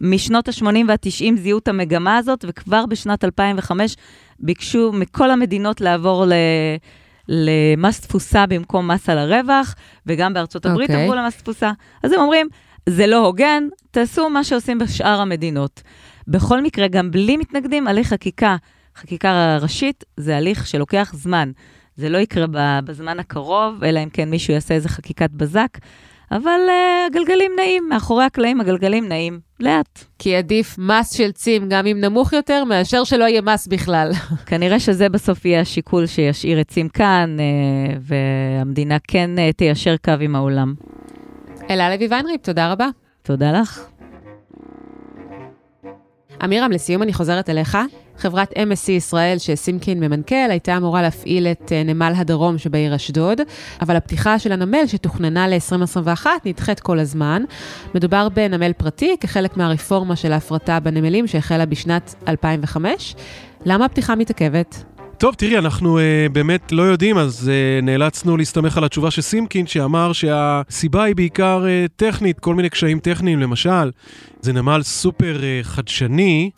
משנות 0.00 0.48
ה-80 0.48 0.64
וה-90 0.88 1.40
זיהו 1.40 1.58
את 1.58 1.68
המגמה 1.68 2.16
הזאת, 2.16 2.44
וכבר 2.48 2.86
בשנת 2.86 3.24
2005 3.24 3.96
ביקשו 4.40 4.92
מכל 4.92 5.30
המדינות 5.30 5.80
לעבור 5.80 6.26
ל... 6.26 6.32
למס 7.28 8.00
תפוסה 8.00 8.46
במקום 8.46 8.90
מס 8.90 9.08
על 9.08 9.18
הרווח, 9.18 9.74
וגם 10.06 10.34
בארצות 10.34 10.66
הברית 10.66 10.90
okay. 10.90 10.92
אוקיי. 10.92 11.04
עברו 11.04 11.14
למס 11.14 11.36
תפוסה. 11.36 11.72
אז 12.02 12.12
הם 12.12 12.20
אומרים, 12.20 12.48
זה 12.88 13.06
לא 13.06 13.26
הוגן, 13.26 13.64
תעשו 13.90 14.30
מה 14.30 14.44
שעושים 14.44 14.78
בשאר 14.78 15.20
המדינות. 15.20 15.82
בכל 16.28 16.62
מקרה, 16.62 16.88
גם 16.88 17.10
בלי 17.10 17.36
מתנגדים, 17.36 17.88
הליך 17.88 18.08
חקיקה, 18.08 18.56
חקיקה 18.96 19.58
ראשית, 19.60 20.04
זה 20.16 20.36
הליך 20.36 20.66
שלוקח 20.66 21.12
זמן. 21.16 21.50
זה 21.96 22.08
לא 22.08 22.18
יקרה 22.18 22.46
בזמן 22.84 23.18
הקרוב, 23.18 23.84
אלא 23.84 24.02
אם 24.02 24.08
כן 24.08 24.30
מישהו 24.30 24.54
יעשה 24.54 24.74
איזה 24.74 24.88
חקיקת 24.88 25.30
בזק. 25.30 25.78
אבל 26.34 26.60
uh, 26.68 27.06
הגלגלים 27.06 27.52
נעים, 27.56 27.88
מאחורי 27.88 28.24
הקלעים 28.24 28.60
הגלגלים 28.60 29.08
נעים, 29.08 29.40
לאט. 29.60 30.04
כי 30.18 30.36
עדיף 30.36 30.78
מס 30.78 31.12
של 31.12 31.32
צים, 31.32 31.68
גם 31.68 31.86
אם 31.86 32.00
נמוך 32.00 32.32
יותר, 32.32 32.64
מאשר 32.64 33.04
שלא 33.04 33.24
יהיה 33.24 33.40
מס 33.42 33.66
בכלל. 33.66 34.10
כנראה 34.46 34.80
שזה 34.80 35.08
בסוף 35.08 35.44
יהיה 35.44 35.60
השיקול 35.60 36.06
שישאיר 36.06 36.60
את 36.60 36.68
צים 36.68 36.88
כאן, 36.88 37.36
uh, 37.38 37.98
והמדינה 38.00 38.96
כן 39.08 39.30
uh, 39.36 39.56
תיישר 39.56 39.96
קו 39.96 40.12
עם 40.20 40.36
העולם. 40.36 40.74
אלה 41.70 41.96
לוי 41.96 42.06
ויינריפ, 42.10 42.42
תודה 42.42 42.72
רבה. 42.72 42.88
תודה 43.22 43.52
לך. 43.52 43.80
אמירם, 46.44 46.70
לסיום 46.72 47.02
אני 47.02 47.12
חוזרת 47.12 47.50
אליך. 47.50 47.78
חברת 48.18 48.52
MSC 48.52 48.90
ישראל 48.90 49.38
שסימקין 49.38 50.00
ממנכ"ל 50.00 50.50
הייתה 50.50 50.76
אמורה 50.76 51.02
להפעיל 51.02 51.46
את 51.46 51.72
אה, 51.72 51.82
נמל 51.82 52.12
הדרום 52.16 52.58
שבעיר 52.58 52.96
אשדוד, 52.96 53.40
אבל 53.80 53.96
הפתיחה 53.96 54.38
של 54.38 54.52
הנמל 54.52 54.86
שתוכננה 54.86 55.48
ל-2021 55.48 56.26
נדחית 56.44 56.80
כל 56.80 56.98
הזמן. 56.98 57.42
מדובר 57.94 58.28
בנמל 58.28 58.72
פרטי 58.72 59.16
כחלק 59.20 59.56
מהרפורמה 59.56 60.16
של 60.16 60.32
ההפרטה 60.32 60.80
בנמלים 60.80 61.26
שהחלה 61.26 61.66
בשנת 61.66 62.14
2005. 62.28 63.14
למה 63.66 63.84
הפתיחה 63.84 64.14
מתעכבת? 64.14 64.93
טוב, 65.18 65.34
תראי, 65.34 65.58
אנחנו 65.58 65.98
uh, 65.98 66.32
באמת 66.32 66.72
לא 66.72 66.82
יודעים, 66.82 67.18
אז 67.18 67.50
uh, 67.50 67.84
נאלצנו 67.84 68.36
להסתמך 68.36 68.78
על 68.78 68.84
התשובה 68.84 69.10
של 69.10 69.22
סימקין, 69.22 69.66
שאמר 69.66 70.12
שהסיבה 70.12 71.04
היא 71.04 71.16
בעיקר 71.16 71.64
uh, 71.64 71.88
טכנית, 71.96 72.40
כל 72.40 72.54
מיני 72.54 72.70
קשיים 72.70 72.98
טכניים, 72.98 73.40
למשל, 73.40 73.90
זה 74.40 74.52
נמל 74.52 74.82
סופר 74.82 75.36
uh, 75.40 75.64
חדשני, 75.66 76.50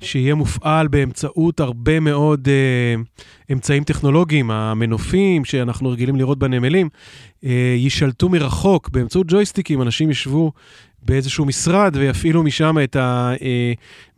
שיהיה 0.00 0.34
מופעל 0.34 0.88
באמצעות 0.88 1.60
הרבה 1.60 2.00
מאוד 2.00 2.48
uh, 2.48 3.22
אמצעים 3.52 3.84
טכנולוגיים. 3.84 4.50
המנופים 4.50 5.44
שאנחנו 5.44 5.90
רגילים 5.90 6.16
לראות 6.16 6.38
בנמלים 6.38 6.88
uh, 6.88 7.46
יישלטו 7.76 8.28
מרחוק 8.28 8.88
באמצעות 8.88 9.26
ג'ויסטיקים, 9.30 9.82
אנשים 9.82 10.10
ישבו 10.10 10.52
באיזשהו 11.02 11.44
משרד 11.44 11.96
ויפעילו 11.96 12.42
משם 12.42 12.76
את 12.84 12.96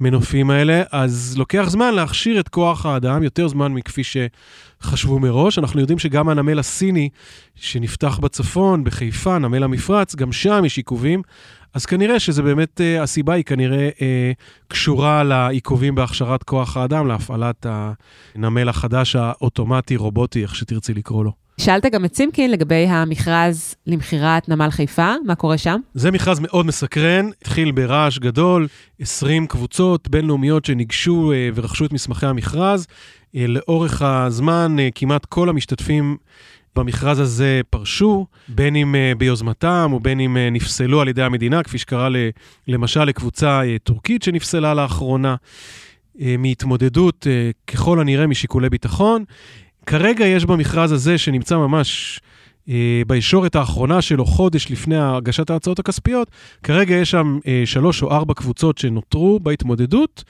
המנופים 0.01 0.51
האלה, 0.51 0.83
אז 0.93 1.35
לוקח 1.39 1.67
זמן 1.69 1.95
להכשיר 1.95 2.41
את 2.41 2.49
כוח 2.49 2.87
האדם, 2.87 3.23
יותר 3.23 3.49
זמן 3.49 3.73
מכפי 3.73 4.03
שחשבו 4.05 5.19
מראש. 5.19 5.59
אנחנו 5.59 5.81
יודעים 5.81 5.99
שגם 5.99 6.29
הנמל 6.29 6.59
הסיני 6.59 7.09
שנפתח 7.55 8.19
בצפון, 8.19 8.85
בחיפה, 8.85 9.39
נמל 9.39 9.63
המפרץ, 9.63 10.15
גם 10.15 10.33
שם 10.33 10.65
יש 10.65 10.77
עיכובים. 10.77 11.23
אז 11.75 11.87
כנראה 11.87 12.21
שזה 12.21 12.43
באמת, 12.43 12.81
uh, 12.81 13.03
הסיבה 13.03 13.35
היא 13.35 13.45
כנראה 13.45 13.89
uh, 13.89 13.99
קשורה 14.69 15.23
לעיכובים 15.23 15.95
בהכשרת 15.95 16.43
כוח 16.43 16.77
האדם, 16.77 17.07
להפעלת 17.07 17.67
הנמל 18.35 18.69
החדש 18.69 19.17
האוטומטי-רובוטי, 19.17 20.43
איך 20.43 20.55
שתרצי 20.55 20.95
לקרוא 20.95 21.25
לו. 21.25 21.44
שאלת 21.59 21.87
גם 21.87 22.05
את 22.05 22.15
סימקין 22.15 22.51
לגבי 22.51 22.87
המכרז 22.87 23.75
למכירת 23.87 24.49
נמל 24.49 24.71
חיפה, 24.71 25.15
מה 25.25 25.35
קורה 25.35 25.59
שם? 25.59 25.81
זה 25.95 26.11
מכרז 26.11 26.41
מאוד 26.41 26.67
מסקרן, 26.67 27.29
התחיל 27.41 27.73
ברעש 27.73 28.19
גדול, 28.19 28.69
20 29.01 29.47
קבוצות 29.47 30.09
בינלאומיות 30.09 30.65
שניגשו 30.65 31.33
uh, 31.33 31.53
ורכשו 31.55 31.85
את 31.85 31.93
מסמכי 31.93 32.27
המכרז. 32.27 32.87
Uh, 32.87 33.39
לאורך 33.49 34.03
הזמן 34.03 34.77
uh, 34.79 34.93
כמעט 34.95 35.25
כל 35.25 35.49
המשתתפים 35.49 36.17
במכרז 36.77 37.21
הזה 37.21 37.61
פרשו, 37.71 38.27
בין 38.49 38.77
אם 38.77 38.95
ביוזמתם 39.19 39.91
או 39.93 40.01
בין 40.01 40.21
אם 40.21 40.37
נפסלו 40.53 41.01
על 41.01 41.09
ידי 41.09 41.23
המדינה, 41.23 41.63
כפי 41.63 41.79
שקרה 41.79 42.09
למשל 42.69 43.05
לקבוצה 43.05 43.63
טורקית 43.83 44.23
שנפסלה 44.23 44.75
לאחרונה, 44.75 45.37
מהתמודדות 46.39 47.27
ככל 47.67 48.01
הנראה 48.01 48.27
משיקולי 48.27 48.71
ביטחון. 48.71 49.25
כרגע 49.87 50.27
יש 50.27 50.45
במכרז 50.45 50.93
הזה, 50.93 51.19
שנמצא 51.19 51.57
ממש 51.57 52.21
אה, 52.69 53.03
בישורת 53.07 53.57
האחרונה 53.57 54.03
שלו, 54.03 54.25
חודש 54.25 54.71
לפני 54.71 54.97
הגשת 54.99 55.51
ההצעות 55.51 55.79
הכספיות, 55.79 56.31
כרגע 56.63 56.95
יש 56.95 57.11
שם 57.11 57.39
אה, 57.47 57.63
שלוש 57.65 58.03
או 58.03 58.11
ארבע 58.11 58.35
קבוצות 58.35 58.79
שנותרו 58.79 59.41
בהתמודדות. 59.41 60.25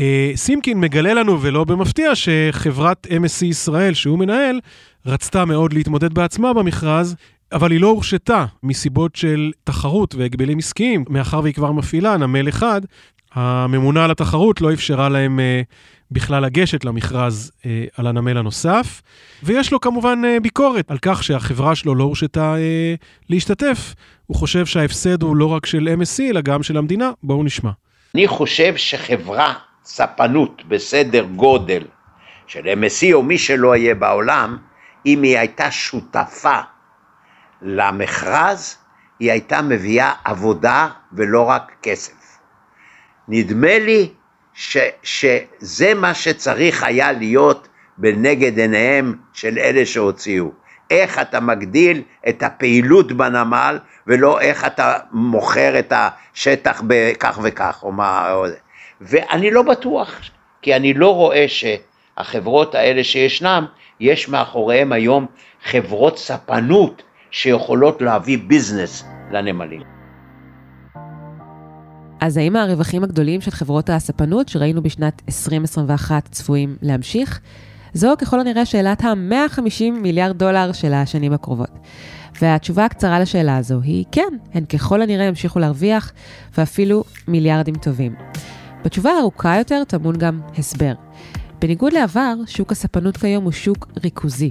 אה, 0.00 0.32
סימקין 0.34 0.80
מגלה 0.80 1.14
לנו, 1.14 1.42
ולא 1.42 1.64
במפתיע, 1.64 2.12
שחברת 2.14 3.06
MSC 3.06 3.44
ישראל, 3.44 3.94
שהוא 3.94 4.18
מנהל, 4.18 4.60
רצתה 5.06 5.44
מאוד 5.44 5.72
להתמודד 5.72 6.14
בעצמה 6.14 6.52
במכרז, 6.52 7.16
אבל 7.52 7.70
היא 7.70 7.80
לא 7.80 7.86
הורשתה 7.86 8.46
מסיבות 8.62 9.16
של 9.16 9.52
תחרות 9.64 10.14
והגבלים 10.14 10.58
עסקיים, 10.58 11.04
מאחר 11.08 11.40
והיא 11.42 11.54
כבר 11.54 11.72
מפעילה 11.72 12.16
נמל 12.16 12.48
אחד, 12.48 12.80
הממונה 13.32 14.04
על 14.04 14.10
התחרות 14.10 14.60
לא 14.60 14.72
אפשרה 14.72 15.08
להם 15.08 15.38
uh, 15.38 15.74
בכלל 16.10 16.42
לגשת 16.44 16.84
למכרז 16.84 17.52
אה, 17.66 17.84
על 17.96 18.06
הנמל 18.06 18.36
הנוסף, 18.36 19.02
ויש 19.42 19.72
לו 19.72 19.80
כמובן 19.80 20.22
אה, 20.24 20.40
ביקורת 20.40 20.90
על 20.90 20.98
כך 21.02 21.24
שהחברה 21.24 21.74
שלו 21.74 21.94
לא 21.94 22.04
הורשתה 22.04 22.54
אה, 22.56 22.94
להשתתף. 23.28 23.94
הוא 24.26 24.36
חושב 24.36 24.66
שההפסד 24.66 25.22
הוא 25.22 25.36
לא 25.36 25.46
רק 25.46 25.66
של 25.66 25.88
MSC, 26.00 26.22
אלא 26.30 26.40
גם 26.40 26.62
של 26.62 26.76
המדינה. 26.76 27.10
בואו 27.22 27.42
נשמע. 27.44 27.70
אני 28.14 28.28
חושב 28.28 28.76
שחברה 28.76 29.54
ספנות 29.84 30.62
בסדר 30.68 31.24
גודל 31.24 31.82
של 32.46 32.60
MSC 32.60 33.12
או 33.12 33.22
מי 33.22 33.38
שלא 33.38 33.76
יהיה 33.76 33.94
בעולם, 33.94 34.58
אם 35.06 35.22
היא 35.22 35.38
הייתה 35.38 35.70
שותפה 35.70 36.58
למכרז, 37.62 38.76
היא 39.20 39.30
הייתה 39.30 39.62
מביאה 39.62 40.12
עבודה 40.24 40.88
ולא 41.12 41.42
רק 41.42 41.72
כסף. 41.82 42.19
נדמה 43.28 43.78
לי 43.78 44.08
ש, 44.54 44.76
שזה 45.02 45.94
מה 45.94 46.14
שצריך 46.14 46.82
היה 46.82 47.12
להיות 47.12 47.68
בנגד 47.98 48.58
עיניהם 48.58 49.14
של 49.32 49.58
אלה 49.58 49.86
שהוציאו. 49.86 50.50
איך 50.90 51.18
אתה 51.18 51.40
מגדיל 51.40 52.02
את 52.28 52.42
הפעילות 52.42 53.12
בנמל 53.12 53.78
ולא 54.06 54.40
איך 54.40 54.64
אתה 54.66 54.98
מוכר 55.12 55.78
את 55.78 55.92
השטח 55.96 56.82
בכך 56.86 57.38
וכך 57.42 57.80
או 57.82 57.92
מה, 57.92 58.32
או... 58.32 58.44
ואני 59.00 59.50
לא 59.50 59.62
בטוח, 59.62 60.20
כי 60.62 60.76
אני 60.76 60.94
לא 60.94 61.14
רואה 61.14 61.46
שהחברות 61.48 62.74
האלה 62.74 63.04
שישנם, 63.04 63.66
יש 64.00 64.28
מאחוריהם 64.28 64.92
היום 64.92 65.26
חברות 65.64 66.18
ספנות 66.18 67.02
שיכולות 67.30 68.02
להביא 68.02 68.38
ביזנס 68.46 69.04
לנמלים. 69.30 69.99
אז 72.20 72.36
האם 72.36 72.56
הרווחים 72.56 73.04
הגדולים 73.04 73.40
של 73.40 73.50
חברות 73.50 73.90
הספנות 73.90 74.48
שראינו 74.48 74.82
בשנת 74.82 75.22
2021 75.28 76.28
צפויים 76.30 76.76
להמשיך? 76.82 77.40
זו 77.94 78.14
ככל 78.18 78.40
הנראה 78.40 78.66
שאלת 78.66 79.04
ה-150 79.04 79.90
מיליארד 80.02 80.38
דולר 80.38 80.72
של 80.72 80.92
השנים 80.92 81.32
הקרובות. 81.32 81.70
והתשובה 82.42 82.84
הקצרה 82.84 83.20
לשאלה 83.20 83.56
הזו 83.56 83.80
היא 83.82 84.04
כן, 84.12 84.36
הן 84.54 84.64
ככל 84.64 85.02
הנראה 85.02 85.24
ימשיכו 85.24 85.58
להרוויח, 85.58 86.12
ואפילו 86.58 87.04
מיליארדים 87.28 87.74
טובים. 87.74 88.14
בתשובה 88.84 89.10
הארוכה 89.10 89.58
יותר 89.58 89.82
טמון 89.84 90.18
גם 90.18 90.40
הסבר. 90.58 90.92
בניגוד 91.60 91.92
לעבר, 91.92 92.34
שוק 92.46 92.72
הספנות 92.72 93.16
כיום 93.16 93.44
הוא 93.44 93.52
שוק 93.52 93.88
ריכוזי. 94.04 94.50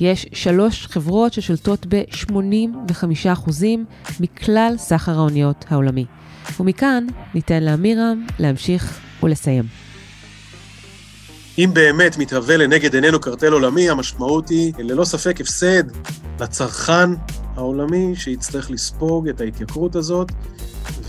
יש 0.00 0.26
שלוש 0.32 0.86
חברות 0.86 1.32
ששולטות 1.32 1.86
ב-85% 1.88 3.50
מכלל 4.20 4.74
סחר 4.78 5.18
האוניות 5.18 5.64
העולמי. 5.68 6.04
ומכאן 6.60 7.06
ניתן 7.34 7.62
לאמירם 7.62 8.26
להמשיך 8.38 9.00
ולסיים. 9.22 9.64
אם 11.58 11.70
באמת 11.72 12.18
מתהווה 12.18 12.56
לנגד 12.56 12.94
עינינו 12.94 13.20
קרטל 13.20 13.52
עולמי, 13.52 13.90
המשמעות 13.90 14.48
היא 14.48 14.72
ללא 14.78 15.04
ספק 15.04 15.40
הפסד 15.40 15.82
לצרכן 16.40 17.10
העולמי 17.56 18.16
שיצטרך 18.16 18.70
לספוג 18.70 19.28
את 19.28 19.40
ההתייקרות 19.40 19.96
הזאת, 19.96 20.32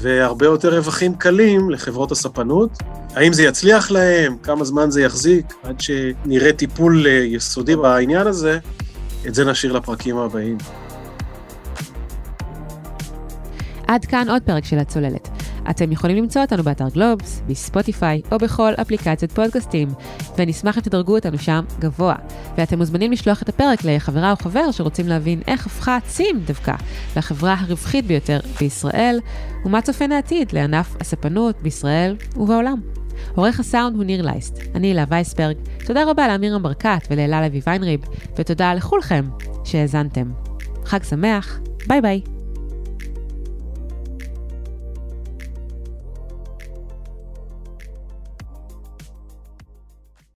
והרבה 0.02 0.46
יותר 0.46 0.76
רווחים 0.76 1.16
קלים 1.16 1.70
לחברות 1.70 2.12
הספנות. 2.12 2.70
האם 3.16 3.34
זה 3.34 3.44
יצליח 3.44 3.92
להם? 3.92 4.38
כמה 4.44 4.66
זמן 4.66 4.92
זה 4.92 5.02
יחזיק? 5.02 5.46
עד 5.64 5.82
שנראה 5.82 6.54
טיפול 6.54 7.08
יסודי 7.08 7.76
בעניין 7.76 8.28
הזה, 8.28 8.60
את 9.28 9.36
זה 9.36 9.46
נשאיר 9.46 9.74
לפרקים 9.74 10.18
הבאים. 10.18 10.58
עד 13.88 14.06
כאן 14.06 14.30
עוד 14.30 14.42
פרק 14.42 14.66
של 14.66 14.80
הצוללת. 14.80 15.30
אתם 15.70 15.92
יכולים 15.92 16.18
למצוא 16.18 16.42
אותנו 16.42 16.64
באתר 16.64 16.90
גלובס, 16.90 17.42
בספוטיפיי 17.48 18.22
או 18.32 18.38
בכל 18.38 18.74
אפליקציית 18.82 19.32
פודקאסטים, 19.32 19.90
ונשמח 20.38 20.78
אם 20.78 20.82
תדרגו 20.82 21.16
אותנו 21.16 21.38
שם 21.38 21.66
גבוה. 21.80 22.16
ואתם 22.58 22.78
מוזמנים 22.78 23.12
לשלוח 23.12 23.42
את 23.42 23.50
הפרק 23.50 23.80
לחברה 23.84 24.32
או 24.32 24.36
חבר 24.36 24.72
שרוצים 24.72 25.08
להבין 25.08 25.42
איך 25.48 25.66
הפכה 25.66 25.98
צים 26.08 26.40
דווקא 26.46 26.74
לחברה 27.18 27.56
הרווחית 27.60 28.06
ביותר 28.06 28.40
בישראל, 28.60 29.20
ומה 29.66 29.82
צופן 29.82 30.12
העתיד 30.12 30.52
לענף 30.54 30.96
הספנות 31.02 31.56
בישראל 31.62 32.16
ובעולם. 32.38 32.82
עורך 33.36 33.60
הסאונד 33.60 33.96
הוא 33.96 34.04
ניר 34.04 34.22
לייסט, 34.22 34.60
אני 34.76 34.92
אלה 34.92 35.04
וייסברג, 35.10 35.56
תודה 35.86 36.04
רבה 36.12 36.28
לאמירם 36.28 36.64
ברקת 36.64 37.08
ולאלה 37.12 37.48
לוי 37.48 37.62
ויינריב, 37.68 38.00
ותודה 38.38 38.74
לכולכם 38.74 39.26
שהאזנתם. 39.64 40.32
חג 40.86 41.04
שמח, 41.04 41.60
ביי 41.88 42.02
ביי. 42.02 42.35